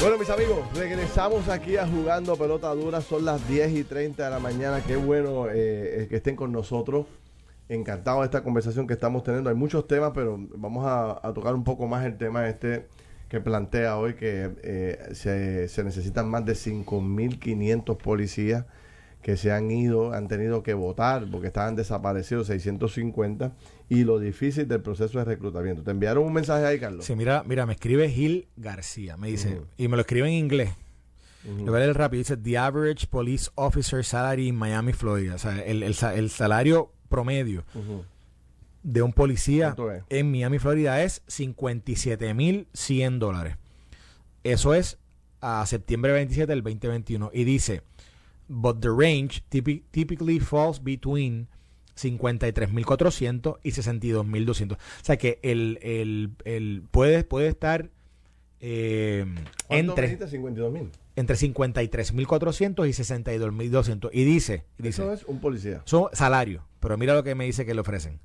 [0.00, 3.02] Bueno, mis amigos, regresamos aquí a Jugando Pelota Dura.
[3.02, 4.82] Son las 10 y 30 de la mañana.
[4.86, 7.04] Qué bueno eh, que estén con nosotros.
[7.68, 9.50] Encantado de esta conversación que estamos teniendo.
[9.50, 12.86] Hay muchos temas, pero vamos a, a tocar un poco más el tema este
[13.28, 18.64] que plantea hoy, que eh, se, se necesitan más de 5.500 policías
[19.26, 23.56] que se han ido, han tenido que votar porque estaban desaparecidos 650
[23.88, 25.82] y lo difícil del proceso de reclutamiento.
[25.82, 27.04] ¿Te enviaron un mensaje ahí, Carlos?
[27.04, 29.16] Sí, mira, mira, me escribe Gil García.
[29.16, 30.70] Me dice, y me lo escribe en inglés.
[31.44, 32.20] Le voy a leer rápido.
[32.20, 35.34] Dice, The average police officer salary in Miami, Florida.
[35.34, 37.64] O sea, el, el el salario promedio
[38.84, 39.74] de un policía
[40.08, 43.56] en Miami, Florida es 57.100 dólares.
[44.44, 44.98] Eso es
[45.40, 47.32] a septiembre 27 del 2021.
[47.34, 47.82] Y dice,
[48.48, 51.48] but the range typi- typically falls between
[51.96, 54.72] 53.400 y 62.200.
[54.74, 57.90] O sea que el, el, el puede, puede estar
[58.60, 59.24] eh,
[59.66, 60.28] ¿Cuánto entre, me dijiste?
[60.28, 60.90] 52 mil.
[61.16, 64.10] entre 53.400 y 62.200.
[64.12, 65.82] Y dice, dice Eso es un policía.
[65.84, 68.18] son salario, pero mira lo que me dice que le ofrecen.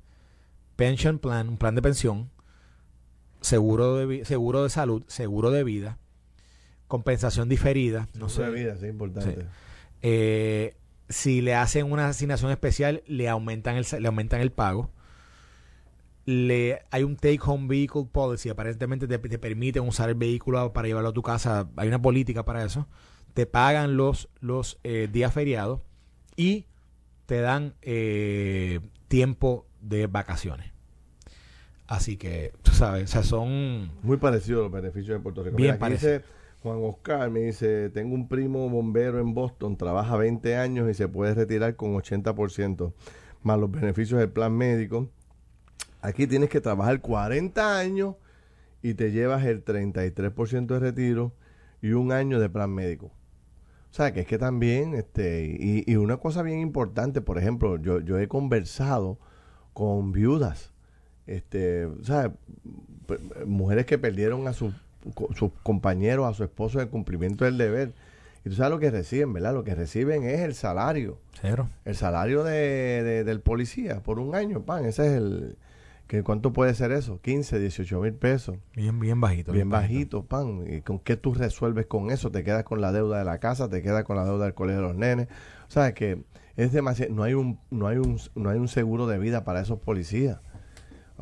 [0.76, 2.30] Pension plan, un plan de pensión,
[3.40, 5.98] seguro de, seguro de salud, seguro de vida,
[6.88, 9.46] compensación diferida, no Seguro de vida, sí, es importante.
[10.02, 10.76] Eh,
[11.08, 14.90] si le hacen una asignación especial, le aumentan el, le aumentan el pago.
[16.24, 20.86] Le, hay un take home vehicle policy, aparentemente te, te permiten usar el vehículo para
[20.88, 21.68] llevarlo a tu casa.
[21.76, 22.86] Hay una política para eso.
[23.34, 25.80] Te pagan los, los eh, días feriados
[26.36, 26.66] y
[27.26, 30.70] te dan eh, tiempo de vacaciones.
[31.86, 33.90] Así que, tú sabes, o sea, son...
[34.02, 35.56] Muy parecido a los beneficios de Puerto Rico.
[35.56, 36.12] Bien Mira, aquí parecido.
[36.12, 36.24] dice
[36.62, 41.08] Juan Oscar, me dice, tengo un primo bombero en Boston, trabaja 20 años y se
[41.08, 42.92] puede retirar con 80%,
[43.42, 45.08] más los beneficios del plan médico.
[46.00, 48.14] Aquí tienes que trabajar 40 años
[48.80, 51.32] y te llevas el 33% de retiro
[51.80, 53.06] y un año de plan médico.
[53.06, 57.76] O sea, que es que también, este, y, y una cosa bien importante, por ejemplo,
[57.76, 59.18] yo, yo he conversado
[59.72, 60.72] con viudas,
[61.26, 62.32] este, o sea,
[63.46, 64.74] mujeres que perdieron a sus
[65.34, 67.92] sus compañeros, a su esposo en el cumplimiento del deber.
[68.44, 69.54] Y tú sabes lo que reciben, ¿verdad?
[69.54, 71.18] Lo que reciben es el salario.
[71.40, 71.68] Cero.
[71.84, 74.84] El salario de, de- del policía por un año, pan.
[74.84, 75.56] Ese es el.
[76.08, 77.20] ¿Que ¿Cuánto puede ser eso?
[77.22, 78.56] 15, 18 mil pesos.
[78.74, 79.52] Bien, bien bajito.
[79.52, 80.64] Bien, bajito, pan.
[80.68, 82.30] ¿Y con qué tú resuelves con eso?
[82.30, 84.82] Te quedas con la deuda de la casa, te quedas con la deuda del colegio
[84.82, 85.28] de los nenes.
[85.68, 86.22] O sea, que
[86.56, 87.14] es demasiado.
[87.14, 90.40] No hay un, no hay un, no hay un seguro de vida para esos policías.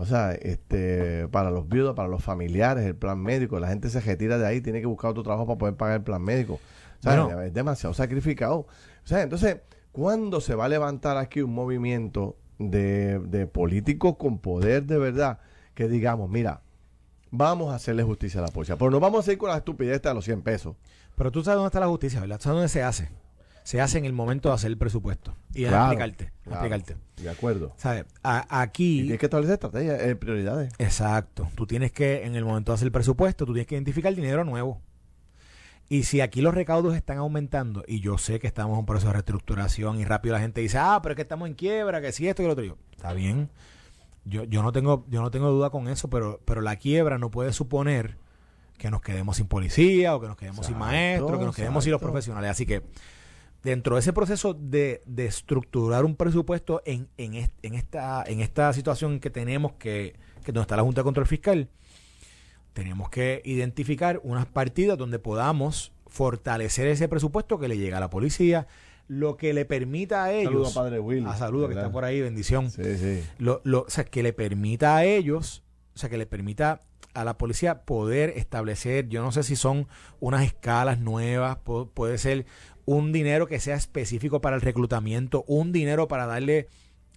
[0.00, 4.00] O sea, este, para los viudos, para los familiares, el plan médico, la gente se
[4.00, 6.54] retira de ahí, tiene que buscar otro trabajo para poder pagar el plan médico.
[7.00, 8.60] O sea, es demasiado sacrificado.
[8.60, 8.66] O
[9.04, 9.58] sea, entonces,
[9.92, 15.40] ¿cuándo se va a levantar aquí un movimiento de, de políticos con poder de verdad
[15.74, 16.62] que digamos, mira,
[17.30, 20.00] vamos a hacerle justicia a la policía, pero no vamos a ir con la estupidez
[20.00, 20.76] de los 100 pesos?
[21.14, 22.40] Pero tú sabes dónde está la justicia, ¿verdad?
[22.40, 23.10] ¿Sabes dónde se hace?
[23.70, 25.32] Se hace en el momento de hacer el presupuesto.
[25.54, 26.32] Y explicarte.
[26.44, 26.96] explicarte.
[27.18, 27.72] De acuerdo.
[27.76, 28.04] ¿Sabes?
[28.24, 28.98] aquí.
[28.98, 30.72] Y tienes que establecer estrategias, eh, prioridades.
[30.78, 31.48] Exacto.
[31.54, 34.42] Tú tienes que, en el momento de hacer el presupuesto, tú tienes que identificar dinero
[34.42, 34.82] nuevo.
[35.88, 39.06] Y si aquí los recaudos están aumentando, y yo sé que estamos en un proceso
[39.06, 42.10] de reestructuración, y rápido la gente dice, ah, pero es que estamos en quiebra, que
[42.10, 42.64] si esto y lo otro.
[42.64, 43.50] Yo, está bien.
[44.24, 47.30] Yo, yo no tengo, yo no tengo duda con eso, pero, pero la quiebra no
[47.30, 48.16] puede suponer
[48.78, 51.92] que nos quedemos sin policía, o que nos quedemos sin maestros, que nos quedemos sin
[51.92, 52.50] los profesionales.
[52.50, 52.82] Así que
[53.62, 58.72] dentro de ese proceso de, de estructurar un presupuesto en, en, en, esta, en esta
[58.72, 61.68] situación que tenemos, que, que donde está la Junta de Control Fiscal,
[62.72, 68.10] tenemos que identificar unas partidas donde podamos fortalecer ese presupuesto que le llega a la
[68.10, 68.66] policía,
[69.08, 70.52] lo que le permita a ellos.
[70.52, 71.26] Saludo a Padre Will.
[71.26, 72.70] A saludo que está por ahí, bendición.
[72.70, 73.24] Sí, sí.
[73.38, 76.82] Lo, lo, o sea, que le permita a ellos, o sea, que le permita
[77.14, 79.88] a la policía poder establecer, yo no sé si son
[80.20, 81.58] unas escalas nuevas,
[81.94, 82.46] puede ser
[82.90, 86.66] un dinero que sea específico para el reclutamiento, un dinero para darle,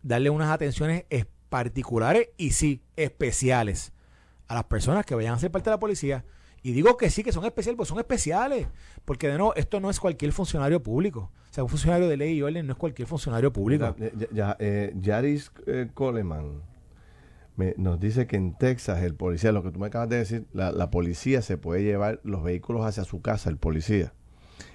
[0.03, 1.05] darle unas atenciones
[1.49, 3.91] particulares y sí, especiales
[4.47, 6.25] a las personas que vayan a ser parte de la policía.
[6.61, 8.67] Y digo que sí, que son especiales, pues son especiales.
[9.03, 11.31] Porque de nuevo, esto no es cualquier funcionario público.
[11.49, 13.95] O sea, un funcionario de ley y orden no es cualquier funcionario público.
[14.31, 16.61] Ya, eh, Yaris eh, Coleman
[17.77, 20.71] nos dice que en Texas el policía, lo que tú me acabas de decir, la,
[20.71, 24.13] la policía se puede llevar los vehículos hacia su casa, el policía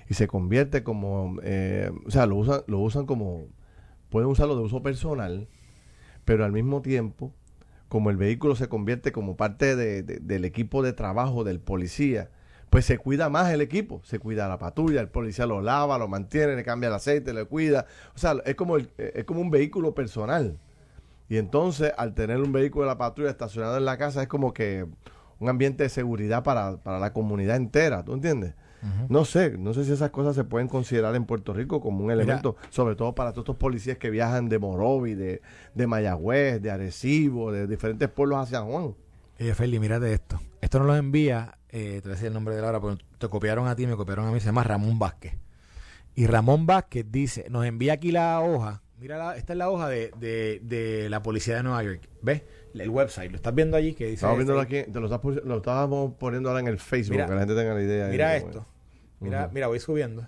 [0.08, 3.46] y se convierte como, eh, o sea, lo usan, lo usan como,
[4.08, 5.48] pueden usarlo de uso personal,
[6.24, 7.34] pero al mismo tiempo,
[7.88, 12.30] como el vehículo se convierte como parte de, del equipo de trabajo del policía,
[12.70, 16.08] pues se cuida más el equipo, se cuida la patrulla, el policía lo lava, lo
[16.08, 19.94] mantiene, le cambia el aceite, le cuida, o sea, es como, es como un vehículo
[19.94, 20.58] personal.
[21.30, 24.54] Y entonces, al tener un vehículo de la patrulla estacionado en la casa, es como
[24.54, 24.86] que
[25.38, 28.54] un ambiente de seguridad para, para la comunidad entera, ¿tú entiendes?
[29.08, 32.10] No sé, no sé si esas cosas se pueden considerar en Puerto Rico como un
[32.10, 35.42] elemento, sobre todo para todos estos policías que viajan de Morovi, de,
[35.74, 38.94] de Mayagüez, de Arecibo, de diferentes pueblos hacia Juan.
[39.40, 40.40] Oye, Feli, mírate esto.
[40.60, 43.04] Esto nos lo envía, eh, te voy a decir el nombre de la hora, porque
[43.18, 45.34] te copiaron a ti, me copiaron a mí, se llama Ramón Vázquez.
[46.14, 50.10] Y Ramón Vázquez dice, nos envía aquí la hoja, mira, esta es la hoja de,
[50.18, 52.42] de, de la policía de Nueva York, ¿ves?
[52.80, 53.30] El website.
[53.30, 53.94] ¿Lo estás viendo allí?
[53.94, 57.34] Que dice Estamos viendo aquí, te lo, estábamos poniendo ahora en el Facebook, para que
[57.34, 58.08] la gente tenga la idea.
[58.08, 58.66] Mira esto.
[59.20, 60.26] Mira, mira, voy subiendo.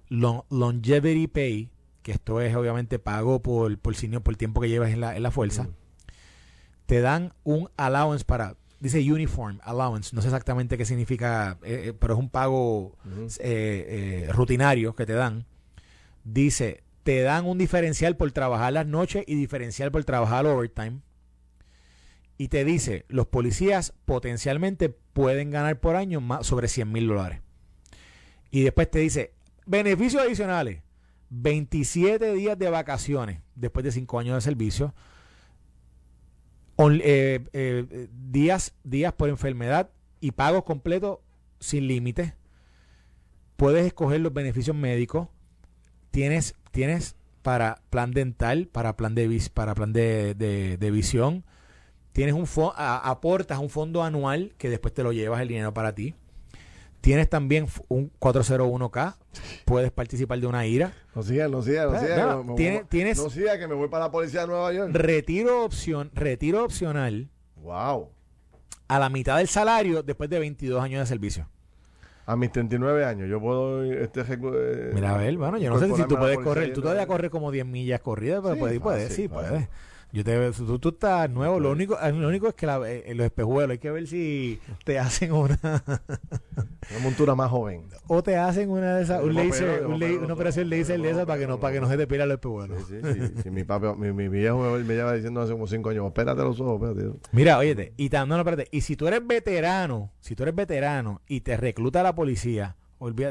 [0.09, 1.71] longevity pay,
[2.03, 5.23] que esto es obviamente pago por, por, por el tiempo que llevas en la, en
[5.23, 5.63] la fuerza.
[5.63, 5.73] Mm.
[6.85, 11.93] Te dan un allowance para dice uniform allowance, no sé exactamente qué significa, eh, eh,
[11.93, 12.97] pero es un pago
[13.39, 15.45] eh, rutinario que te dan.
[16.23, 20.99] Dice, te dan un diferencial por trabajar las noches y diferencial por trabajar overtime.
[22.39, 27.41] Y te dice, los policías potencialmente pueden ganar por año más sobre 100 mil dólares.
[28.49, 29.33] Y después te dice,
[29.67, 30.81] beneficios adicionales,
[31.29, 34.95] 27 días de vacaciones después de 5 años de servicio
[36.89, 39.89] eh, eh, días, días por enfermedad
[40.19, 41.19] y pagos completos
[41.59, 42.35] sin límite.
[43.57, 45.27] Puedes escoger los beneficios médicos.
[46.11, 51.43] Tienes, tienes para plan dental, para plan de, para plan de, visión.
[52.13, 56.15] Tienes un aportas un fondo anual que después te lo llevas el dinero para ti.
[57.01, 59.15] Tienes también un 401k.
[59.65, 60.93] Puedes participar de una IRA.
[61.15, 62.87] No sigas, no sigas, no sigas.
[62.89, 64.91] tienes, no sigas que me voy para la policía de Nueva York.
[64.93, 67.29] Retiro, opción, retiro opcional.
[67.55, 68.09] Wow.
[68.87, 71.47] A la mitad del salario después de 22 años de servicio.
[72.27, 73.83] A mis 39 años, yo puedo.
[73.83, 74.23] Este,
[74.93, 76.71] Mira, a ver, bueno, yo no sé si tú puedes correr.
[76.71, 79.67] Tú todavía corres como 10 millas corridas, pero puedes, puedes, sí, puedes.
[80.13, 83.25] Yo te tú, tú estás nuevo, lo único, lo único es que la, eh, los
[83.25, 85.57] espejuelos, hay que ver si te hacen una
[86.91, 87.85] una montura más joven.
[88.07, 91.47] O te hacen una de esas, un laser, una operación laser de esas para que
[91.47, 92.83] no, para que no se te pira los espejuelos.
[92.89, 96.05] Sí, sí, sí, mi, papi, mi, mi, viejo me, lleva diciendo hace como cinco años,
[96.07, 97.17] espérate los ojos, espérate.
[97.31, 101.21] Mira, óyete, y no, no, espérate, y si tú eres veterano, si tú eres veterano
[101.25, 102.75] y te recluta la policía,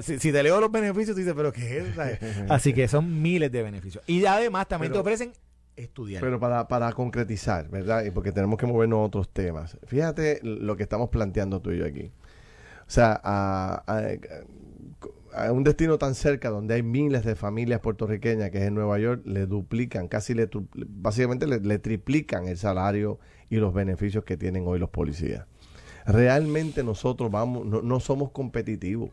[0.02, 1.98] si, si, te leo los beneficios, tú dices, pero ¿qué es?
[2.48, 4.02] Así que son miles de beneficios.
[4.06, 5.32] Y además también te ofrecen
[5.76, 6.20] estudiar.
[6.22, 8.04] Pero para, para concretizar, ¿verdad?
[8.04, 9.78] Y porque tenemos que movernos a otros temas.
[9.86, 12.12] Fíjate lo que estamos planteando tú y yo aquí.
[12.86, 13.84] O sea, a,
[15.32, 18.98] a, un destino tan cerca donde hay miles de familias puertorriqueñas, que es en Nueva
[18.98, 24.66] York, le duplican, casi le, básicamente le, triplican el salario y los beneficios que tienen
[24.66, 25.46] hoy los policías.
[26.04, 29.10] Realmente nosotros vamos, no, no somos competitivos.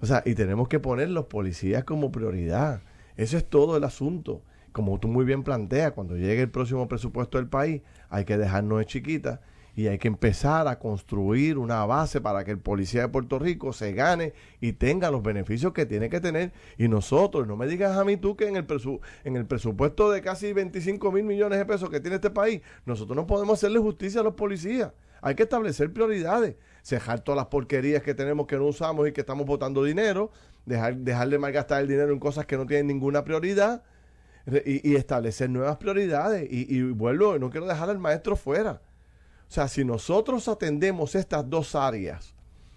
[0.00, 2.82] O sea, y tenemos que poner los policías como prioridad.
[3.16, 7.38] Eso es todo el asunto como tú muy bien planteas, cuando llegue el próximo presupuesto
[7.38, 9.40] del país, hay que dejarnos de chiquita
[9.74, 13.72] y hay que empezar a construir una base para que el policía de Puerto Rico
[13.72, 16.52] se gane y tenga los beneficios que tiene que tener.
[16.76, 18.66] Y nosotros, no me digas a mí tú que en el,
[19.24, 23.16] en el presupuesto de casi 25 mil millones de pesos que tiene este país, nosotros
[23.16, 24.92] no podemos hacerle justicia a los policías.
[25.22, 29.20] Hay que establecer prioridades, cejar todas las porquerías que tenemos que no usamos y que
[29.20, 30.30] estamos botando dinero,
[30.64, 33.82] dejar, dejar de malgastar el dinero en cosas que no tienen ninguna prioridad
[34.46, 36.46] y, establecer nuevas prioridades.
[36.50, 38.82] Y, vuelvo, no quiero dejar al maestro fuera.
[39.48, 42.34] O sea, si nosotros atendemos estas dos áreas,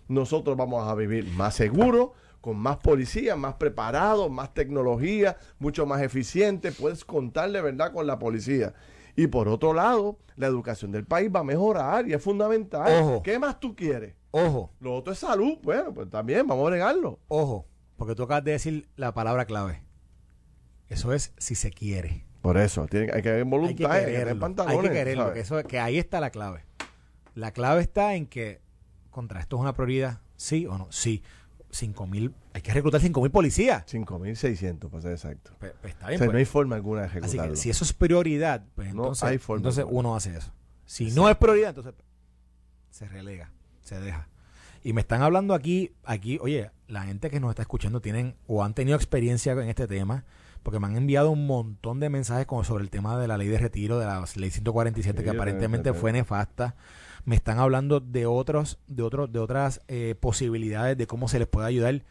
[0.07, 6.01] nosotros vamos a vivir más seguros, con más policía, más preparados, más tecnología, mucho más
[6.01, 6.71] eficiente.
[6.71, 8.73] Puedes contarle verdad con la policía.
[9.15, 13.21] Y por otro lado, la educación del país va a mejorar y es fundamental.
[13.23, 14.15] ¿Qué más tú quieres?
[14.31, 14.71] Ojo.
[14.79, 15.59] Lo otro es salud.
[15.61, 17.19] Bueno, pues también vamos a agregarlo.
[17.27, 19.83] Ojo, porque tú acabas de decir la palabra clave.
[20.93, 22.23] Eso es si se quiere.
[22.41, 25.63] Por eso, tiene, hay que haber voluntad, hay que quererlo, hay que, quererlo que, eso,
[25.63, 26.65] que ahí está la clave.
[27.35, 28.61] La clave está en que,
[29.09, 31.23] contra esto es una prioridad, sí o no, sí.
[31.71, 33.83] 5 mil, hay que reclutar 5 mil policías.
[33.87, 35.53] 5 mil 600, para ser exacto.
[35.57, 36.39] Pues, pues está bien, o sea, no pues.
[36.41, 37.41] hay forma alguna de ejecutarlo.
[37.41, 40.53] Así que si eso es prioridad, pues entonces, hay forma entonces uno hace eso.
[40.85, 41.95] Si no es prioridad, entonces
[42.91, 43.51] se relega,
[43.81, 44.29] se deja.
[44.83, 48.63] Y me están hablando aquí, aquí, oye, la gente que nos está escuchando tienen o
[48.63, 50.25] han tenido experiencia en este tema
[50.63, 53.49] porque me han enviado un montón de mensajes como sobre el tema de la ley
[53.49, 56.75] de retiro, de la ley 147, que aparentemente fue nefasta.
[57.25, 61.47] Me están hablando de otros, de otros, de otras eh, posibilidades de cómo se les
[61.47, 62.03] puede ayudar.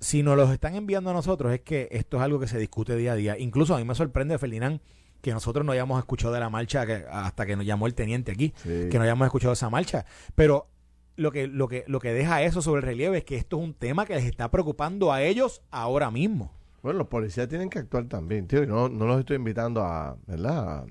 [0.00, 2.96] Si nos los están enviando a nosotros, es que esto es algo que se discute
[2.96, 3.38] día a día.
[3.38, 4.80] Incluso a mí me sorprende, Ferdinand,
[5.20, 8.32] que nosotros no hayamos escuchado de la marcha que, hasta que nos llamó el teniente
[8.32, 10.04] aquí, que no hayamos escuchado esa marcha.
[10.34, 10.68] Pero
[11.16, 13.62] lo que, lo que, lo que deja eso sobre el relieve es que esto es
[13.62, 16.52] un tema que les está preocupando a ellos ahora mismo.
[16.82, 18.66] Bueno, los policías tienen que actuar también, tío.
[18.66, 20.84] No, no los estoy invitando a, ¿verdad?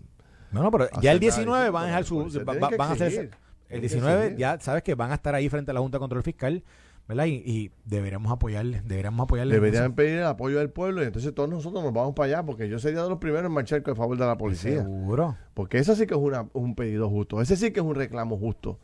[0.51, 2.43] No, no, pero ya el 19 van a dejar su...
[2.45, 3.31] van a hacer...
[3.69, 6.23] El 19 ya sabes que van a estar ahí frente a la Junta de Control
[6.23, 6.63] Fiscal,
[7.07, 7.25] ¿verdad?
[7.25, 9.53] Y, y deberíamos apoyarle, deberíamos apoyarle.
[9.53, 12.67] Deberían pedir el apoyo del pueblo y entonces todos nosotros nos vamos para allá porque
[12.67, 14.83] yo sería de los primeros en marchar con favor de la policía.
[14.83, 15.37] Seguro.
[15.53, 18.37] Porque eso sí que es una, un pedido justo, ese sí que es un reclamo
[18.37, 18.79] justo.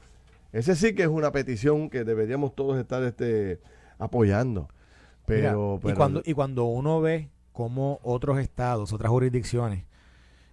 [0.53, 3.59] Ese sí que es una petición que deberíamos todos estar este,
[3.99, 4.69] apoyando.
[5.27, 9.83] Pero, y, cuando, y cuando uno ve cómo otros estados, otras jurisdicciones,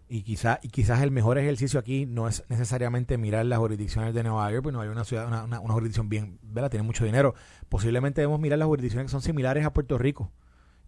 [0.09, 4.25] y, quizá, y quizás el mejor ejercicio aquí no es necesariamente mirar las jurisdicciones de
[4.25, 6.71] Nueva York, porque no hay una ciudad, una, una, jurisdicción bien, ¿verdad?
[6.71, 7.37] Tiene mucho dinero.
[7.69, 10.33] Posiblemente debemos mirar las jurisdicciones que son similares a Puerto Rico.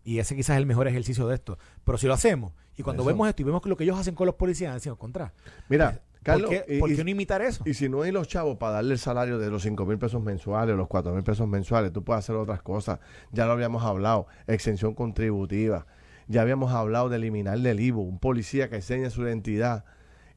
[0.02, 1.56] Y ese quizás es el mejor ejercicio de esto.
[1.84, 4.16] Pero si lo hacemos, y cuando vemos esto y vemos que lo que ellos hacen
[4.16, 5.32] con los policías, decimos, contra.
[5.68, 7.62] Mira, ¿Por, qué, no imitar eso?
[7.66, 10.22] Y si no hay los chavos para darle el salario de los 5 mil pesos
[10.22, 12.98] mensuales, los 4 mil pesos mensuales, tú puedes hacer otras cosas.
[13.32, 15.86] Ya lo habíamos hablado, exención contributiva.
[16.28, 18.02] Ya habíamos hablado de eliminar del IVO.
[18.02, 19.84] Un policía que enseña su identidad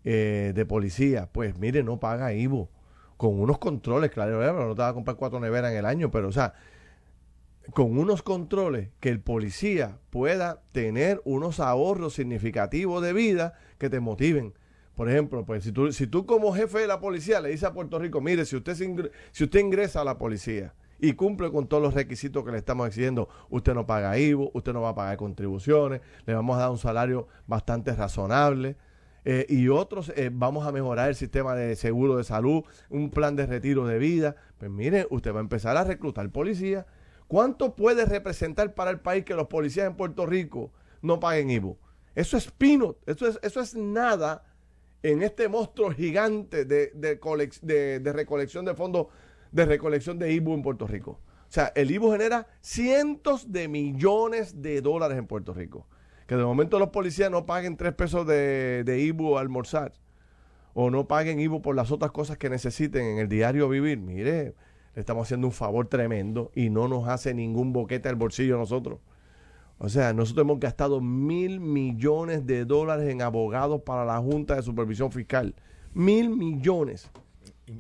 [0.03, 2.69] eh, de policía, pues mire, no paga IVO.
[3.17, 6.29] Con unos controles, claro, no te va a comprar cuatro neveras en el año, pero
[6.29, 6.53] o sea,
[7.73, 13.99] con unos controles que el policía pueda tener unos ahorros significativos de vida que te
[13.99, 14.53] motiven
[14.99, 17.71] por ejemplo, pues si tú, si tú como jefe de la policía le dices a
[17.71, 18.75] Puerto Rico, mire, si usted,
[19.31, 22.85] si usted ingresa a la policía y cumple con todos los requisitos que le estamos
[22.85, 26.71] exigiendo, usted no paga IVO, usted no va a pagar contribuciones, le vamos a dar
[26.71, 28.75] un salario bastante razonable.
[29.23, 33.37] Eh, y otros eh, vamos a mejorar el sistema de seguro de salud, un plan
[33.37, 34.35] de retiro de vida.
[34.57, 36.85] Pues mire, usted va a empezar a reclutar policías.
[37.29, 41.77] ¿Cuánto puede representar para el país que los policías en Puerto Rico no paguen IVO?
[42.15, 44.43] Eso es pino, eso es, eso es nada
[45.03, 46.91] en este monstruo gigante de,
[48.13, 49.07] recolección de fondos,
[49.51, 51.19] de recolección de IBU en Puerto Rico.
[51.47, 55.87] O sea, el IBU genera cientos de millones de dólares en Puerto Rico,
[56.27, 59.93] Que de momento los policías no paguen tres pesos de, de IBU a almorzar
[60.73, 63.97] o no paguen IBU por las otras cosas que necesiten en el diario vivir.
[63.97, 64.53] Mire,
[64.95, 68.59] le estamos haciendo un favor tremendo y no nos hace ningún boquete al bolsillo a
[68.59, 68.99] nosotros.
[69.79, 74.61] O sea, nosotros hemos gastado mil millones de dólares en abogados para la Junta de
[74.61, 75.55] Supervisión Fiscal.
[75.93, 77.09] Mil millones.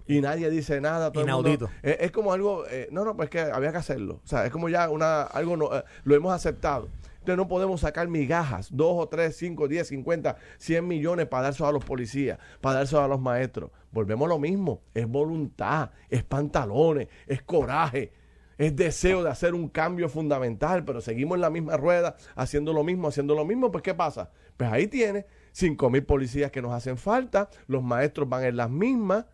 [0.07, 1.11] Y nadie dice nada.
[1.11, 1.69] Todo Inaudito.
[1.83, 4.21] es, como algo, eh, no, no, pues que había que hacerlo.
[4.23, 6.87] O sea, es como ya una, algo, no, eh, lo hemos aceptado.
[7.19, 11.65] Entonces no podemos sacar migajas, dos o tres, cinco, diez, cincuenta, cien millones para darse
[11.65, 13.71] a los policías, para darse a los maestros.
[13.91, 18.13] Volvemos a lo mismo, es voluntad, es pantalones, es coraje,
[18.59, 22.83] es deseo de hacer un cambio fundamental, pero seguimos en la misma rueda, haciendo lo
[22.83, 24.31] mismo, haciendo lo mismo, pues ¿qué pasa?
[24.57, 28.69] Pues ahí tiene cinco mil policías que nos hacen falta, los maestros van en las
[28.69, 29.25] mismas,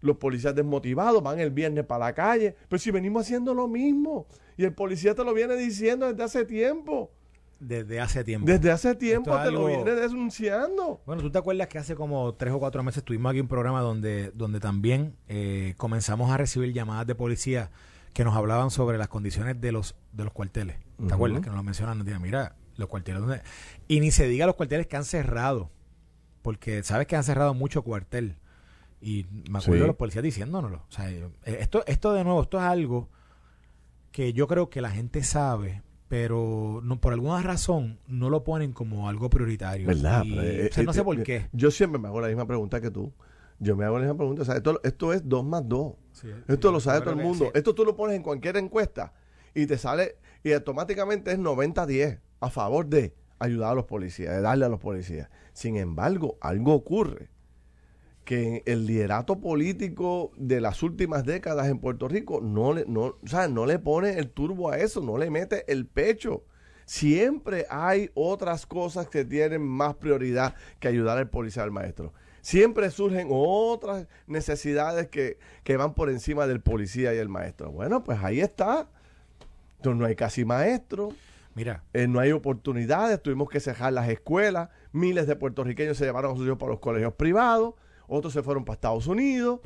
[0.00, 2.54] los policías desmotivados van el viernes para la calle.
[2.68, 4.26] Pero si venimos haciendo lo mismo.
[4.56, 7.10] Y el policía te lo viene diciendo desde hace tiempo.
[7.58, 8.46] Desde hace tiempo.
[8.46, 11.00] Desde hace tiempo te lo viene denunciando.
[11.06, 13.80] Bueno, ¿tú te acuerdas que hace como tres o cuatro meses tuvimos aquí un programa
[13.80, 17.70] donde, donde también eh, comenzamos a recibir llamadas de policía
[18.12, 20.76] que nos hablaban sobre las condiciones de los, de los cuarteles?
[21.06, 21.40] ¿Te acuerdas?
[21.40, 21.98] Que nos lo mencionan.
[21.98, 23.20] Nos mira, los cuarteles.
[23.20, 23.42] Donde...
[23.88, 25.70] Y ni se diga los cuarteles que han cerrado.
[26.42, 28.36] Porque sabes que han cerrado mucho cuartel.
[29.00, 30.84] Y me acuerdo de los policías diciéndonoslo.
[30.88, 33.08] O sea, eh, esto, esto de nuevo, esto es algo
[34.12, 38.72] que yo creo que la gente sabe, pero no, por alguna razón no lo ponen
[38.72, 39.88] como algo prioritario.
[39.88, 40.24] ¿Verdad?
[40.26, 41.48] Eh, no sé eh, por qué.
[41.52, 43.12] Yo siempre me hago la misma pregunta que tú.
[43.62, 44.42] Yo me hago la misma pregunta.
[44.42, 45.94] O sea, esto, esto es 2 más 2.
[46.48, 47.52] esto lo sabe todo el mundo.
[47.54, 49.12] Esto tú lo pones en cualquier encuesta
[49.54, 54.40] y te sale, y automáticamente es 90-10 a favor de ayudar a los policías, de
[54.40, 55.30] darle a los policías.
[55.52, 57.30] Sin embargo, algo ocurre
[58.24, 63.26] que el liderato político de las últimas décadas en Puerto Rico no le, no, o
[63.26, 66.44] sea, no le pone el turbo a eso, no le mete el pecho.
[66.84, 72.12] Siempre hay otras cosas que tienen más prioridad que ayudar al policía al maestro.
[72.42, 77.72] Siempre surgen otras necesidades que, que van por encima del policía y el maestro.
[77.72, 78.88] Bueno, pues ahí está.
[79.78, 81.14] Entonces no hay casi maestro.
[81.54, 81.84] Mira.
[81.94, 86.36] Eh, no hay oportunidades, tuvimos que cerrar las escuelas, miles de puertorriqueños se llevaron a
[86.36, 87.74] sus hijos para los colegios privados
[88.16, 89.60] otros se fueron para Estados Unidos.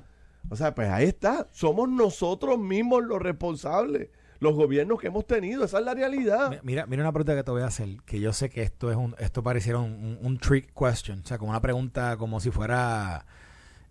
[0.48, 1.48] O sea, pues ahí está.
[1.50, 4.08] Somos nosotros mismos los responsables,
[4.40, 5.64] los gobiernos que hemos tenido.
[5.64, 6.60] Esa es la realidad.
[6.62, 8.96] Mira, mira una pregunta que te voy a hacer, que yo sé que esto es
[8.96, 13.26] un, esto pareciera un, trick question, o sea, como una pregunta como si fuera,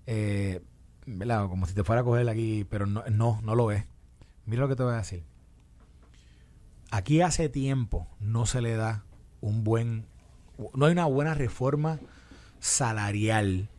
[0.05, 0.61] eh,
[1.05, 1.47] ¿verdad?
[1.47, 3.85] Como si te fuera a coger aquí, pero no, no, no lo es.
[4.45, 5.23] Mira lo que te voy a decir.
[6.91, 9.03] Aquí hace tiempo no se le da
[9.41, 10.05] un buen,
[10.73, 11.99] no hay una buena reforma
[12.59, 13.69] salarial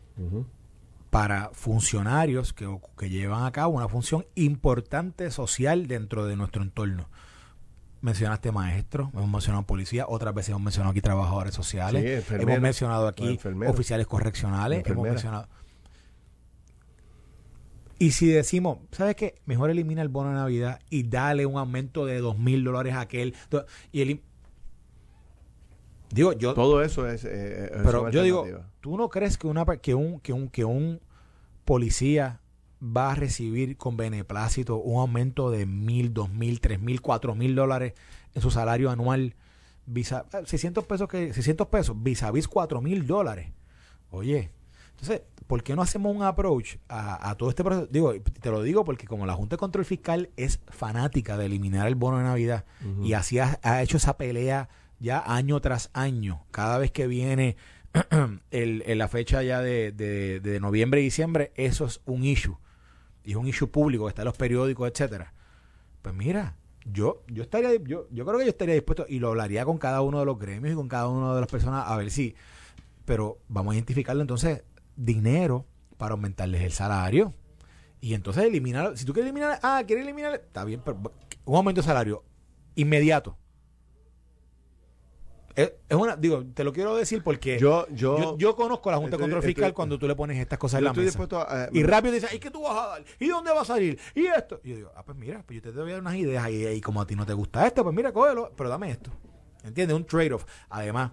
[1.16, 7.08] para funcionarios que, que llevan a cabo una función importante social dentro de nuestro entorno
[8.02, 13.40] mencionaste maestros, hemos mencionado policía, otras veces hemos mencionado aquí trabajadores sociales, hemos mencionado aquí
[13.66, 15.48] oficiales correccionales, hemos mencionado...
[17.98, 19.36] Y si decimos, ¿sabes qué?
[19.46, 23.00] Mejor elimina el bono de Navidad y dale un aumento de dos mil dólares a
[23.00, 23.34] aquel.
[23.90, 24.22] Y el,
[26.10, 26.54] Digo, yo.
[26.54, 27.24] Todo eso es.
[27.24, 28.46] Eh, pero yo digo,
[28.80, 31.00] ¿tú no crees que, una, que, un, que, un, que un
[31.64, 32.40] policía
[32.82, 37.54] va a recibir con beneplácito un aumento de mil, dos mil, tres mil, cuatro mil
[37.54, 37.94] dólares
[38.34, 39.34] en su salario anual?
[39.88, 43.52] Visa, 600 eh, pesos que 600 pesos vis a vis 4 mil dólares.
[44.10, 44.50] Oye,
[44.96, 47.86] entonces, ¿por qué no hacemos un approach a, todo este proceso?
[47.90, 51.86] Digo, te lo digo porque como la Junta de Control Fiscal es fanática de eliminar
[51.86, 52.64] el bono de Navidad
[53.02, 57.56] y así ha, hecho esa pelea ya año tras año, cada vez que viene
[58.50, 62.56] el, la fecha ya de, de, noviembre y diciembre, eso es un issue.
[63.24, 65.32] Y es un issue público, está en los periódicos, etcétera.
[66.02, 69.64] Pues mira, yo, yo estaría, yo, yo creo que yo estaría dispuesto, y lo hablaría
[69.64, 72.10] con cada uno de los gremios y con cada una de las personas, a ver
[72.10, 72.34] si,
[73.04, 74.62] pero vamos a identificarlo entonces,
[74.94, 75.66] dinero
[75.96, 77.34] para aumentarles el salario.
[78.00, 81.00] Y entonces eliminar, si tú quieres eliminar, ah, quieres eliminar, está bien, pero
[81.44, 82.22] un aumento de salario
[82.76, 83.36] inmediato
[85.56, 89.16] es, una, digo, te lo quiero decir porque yo, yo, yo, conozco a la Junta
[89.16, 91.18] de Control Fiscal cuando tú le pones estas cosas en la mesa.
[91.50, 93.04] Eh, y rápido dices, ¿y qué tú vas a dar?
[93.18, 93.98] ¿Y dónde va a salir?
[94.14, 94.60] ¿Y esto?
[94.62, 97.06] Y yo digo, ah, pues mira, pues yo te doy unas ideas y, como a
[97.06, 99.10] ti no te gusta esto, pues mira, cógelo, pero dame esto.
[99.64, 99.96] ¿Entiendes?
[99.96, 100.44] Un trade-off.
[100.68, 101.12] Además,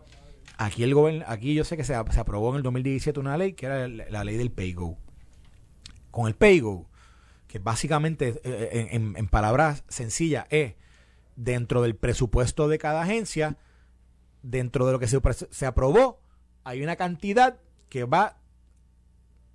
[0.58, 3.54] aquí el gobierno, aquí yo sé que se, se, aprobó en el 2017 una ley
[3.54, 4.98] que era la, ley del PayGo.
[6.12, 6.90] Con el PayGo,
[7.48, 10.76] que básicamente, eh, eh, en, en palabras sencillas, es
[11.38, 13.58] dentro del presupuesto de cada agencia
[14.44, 15.20] dentro de lo que se,
[15.50, 16.22] se aprobó,
[16.64, 17.58] hay una cantidad
[17.90, 18.38] que va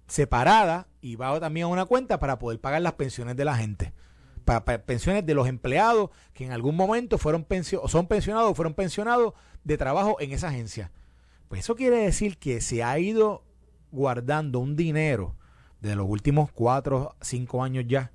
[0.09, 3.93] separada y va también a una cuenta para poder pagar las pensiones de la gente.
[4.87, 7.47] pensiones de los empleados que en algún momento fueron
[7.81, 9.35] o son pensionados o fueron pensionados
[9.65, 10.91] de trabajo en esa agencia.
[11.49, 13.45] Pues eso quiere decir que se ha ido
[13.93, 15.37] guardando un dinero
[15.81, 18.13] de los últimos cuatro, cinco años ya,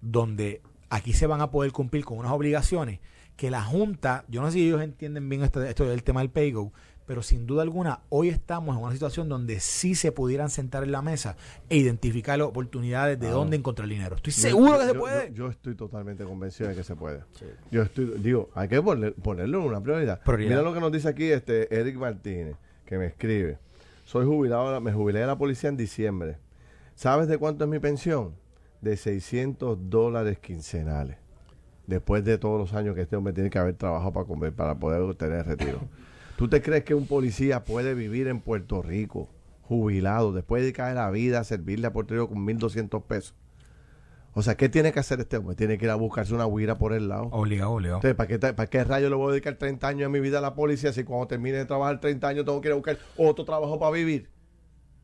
[0.00, 3.00] donde aquí se van a poder cumplir con unas obligaciones
[3.38, 6.28] que la Junta, yo no sé si ellos entienden bien esto, esto del tema del
[6.28, 6.72] PayGo,
[7.06, 10.90] pero sin duda alguna hoy estamos en una situación donde sí se pudieran sentar en
[10.90, 11.36] la mesa
[11.70, 14.16] e identificar las oportunidades de dónde encontrar dinero.
[14.16, 15.32] Estoy seguro que se puede.
[15.32, 17.22] Yo, estoy totalmente convencido de que se puede.
[17.70, 20.20] Yo estoy, digo, hay que ponerlo en una prioridad.
[20.36, 23.58] Mira lo que nos dice aquí este Eric Martínez, que me escribe.
[24.04, 26.38] Soy jubilado, me jubilé de la policía en diciembre.
[26.96, 28.34] ¿Sabes de cuánto es mi pensión?
[28.80, 31.27] De 600 dólares quincenales
[31.88, 34.78] después de todos los años que este hombre tiene que haber trabajado para comer, para
[34.78, 35.80] poder obtener retiro.
[36.36, 39.28] ¿Tú te crees que un policía puede vivir en Puerto Rico,
[39.62, 43.34] jubilado, después de dedicar la vida a servirle a Puerto Rico con 1.200 pesos?
[44.34, 45.56] O sea, ¿qué tiene que hacer este hombre?
[45.56, 47.24] Tiene que ir a buscarse una huira por el lado.
[47.32, 47.96] Obligado, obligado.
[47.96, 50.38] Entonces, ¿para qué, ¿para qué rayo le voy a dedicar 30 años de mi vida
[50.38, 52.98] a la policía si cuando termine de trabajar 30 años tengo que ir a buscar
[53.16, 54.28] otro trabajo para vivir?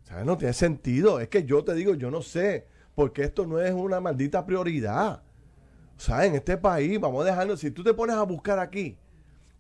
[0.05, 0.27] ¿Sabes?
[0.27, 1.19] No tiene sentido.
[1.19, 5.24] Es que yo te digo, yo no sé, porque esto no es una maldita prioridad.
[5.97, 8.97] O sea, en este país, vamos a dejarlo, si tú te pones a buscar aquí,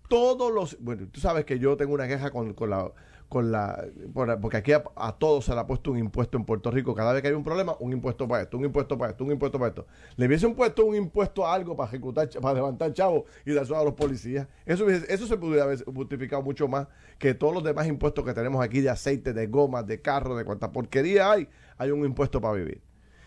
[0.09, 2.93] todos los, bueno, tú sabes que yo tengo una queja con, con la,
[3.29, 6.95] con la, porque aquí a, todos se le ha puesto un impuesto en Puerto Rico,
[6.95, 9.33] cada vez que hay un problema, un impuesto para esto, un impuesto para esto, un
[9.33, 9.87] impuesto para esto.
[10.17, 13.83] Le hubiesen puesto un impuesto a algo para ejecutar, para levantar chavos y darse a
[13.83, 14.47] los policías.
[14.67, 16.87] Eso, eso se podría haber justificado mucho más
[17.19, 20.45] que todos los demás impuestos que tenemos aquí de aceite, de gomas, de carro, de
[20.45, 22.83] cuánta porquería hay, hay un impuesto para vivir.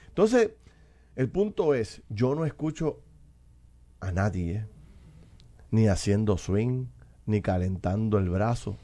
[0.10, 0.51] Entonces,
[1.18, 3.01] el punto es, yo no escucho
[3.99, 4.68] a nadie,
[5.72, 6.86] ni haciendo swing,
[7.26, 8.78] ni calentando el brazo,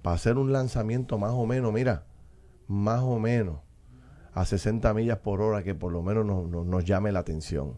[0.00, 2.04] para hacer un lanzamiento más o menos, mira,
[2.68, 3.58] más o menos
[4.32, 7.74] a 60 millas por hora que por lo menos nos llame la atención.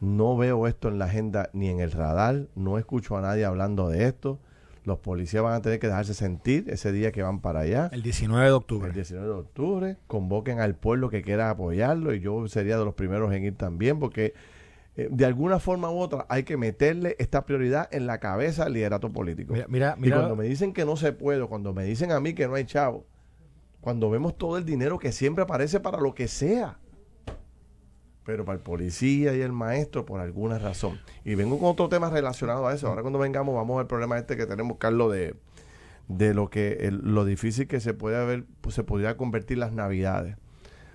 [0.00, 3.88] No veo esto en la agenda ni en el radar, no escucho a nadie hablando
[3.88, 4.38] de esto.
[4.88, 7.90] Los policías van a tener que dejarse sentir ese día que van para allá.
[7.92, 8.88] El 19 de octubre.
[8.88, 9.96] El 19 de octubre.
[10.06, 13.98] Convoquen al pueblo que quiera apoyarlo y yo sería de los primeros en ir también
[13.98, 14.32] porque
[14.96, 18.72] eh, de alguna forma u otra hay que meterle esta prioridad en la cabeza al
[18.72, 19.52] liderato político.
[19.68, 22.32] Mira, mira, y cuando me dicen que no se puede, cuando me dicen a mí
[22.32, 23.04] que no hay chavo,
[23.82, 26.78] cuando vemos todo el dinero que siempre aparece para lo que sea
[28.28, 31.00] pero para el policía y el maestro por alguna razón.
[31.24, 32.86] Y vengo con otro tema relacionado a eso.
[32.86, 35.34] Ahora cuando vengamos vamos al problema este que tenemos, Carlos, de,
[36.08, 40.36] de lo que lo difícil que se puede haber, pues se podría convertir las navidades,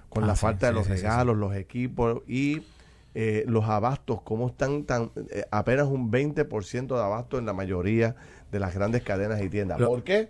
[0.09, 2.61] con la ah, falta de los regalos, los equipos y
[3.15, 8.15] eh, los abastos, cómo están tan eh, apenas un 20% de abasto en la mayoría
[8.51, 9.79] de las grandes cadenas y tiendas.
[9.81, 10.29] ¿Por qué?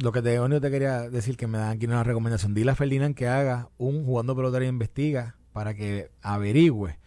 [0.00, 2.52] Lo que te, te quería decir que me dan aquí una recomendación.
[2.52, 6.98] Dile a Ferdinand que haga un jugando pelota y investiga para que averigüe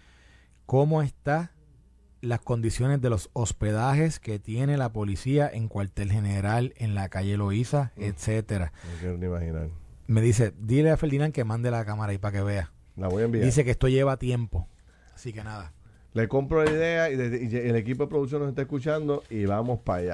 [0.65, 1.51] cómo están
[2.19, 7.37] las condiciones de los hospedajes que tiene la policía en cuartel general, en la calle
[7.37, 8.01] Loíza, mm.
[8.01, 8.73] etcétera.
[8.91, 9.67] No quiero ni imaginar.
[10.07, 12.73] Me dice, dile a Ferdinand que mande la cámara ahí para que vea.
[12.95, 13.45] La voy a enviar.
[13.45, 14.67] Dice que esto lleva tiempo.
[15.13, 15.71] Así que nada.
[16.13, 19.81] Le compro la idea y, y el equipo de producción nos está escuchando y vamos
[19.81, 20.13] para allá.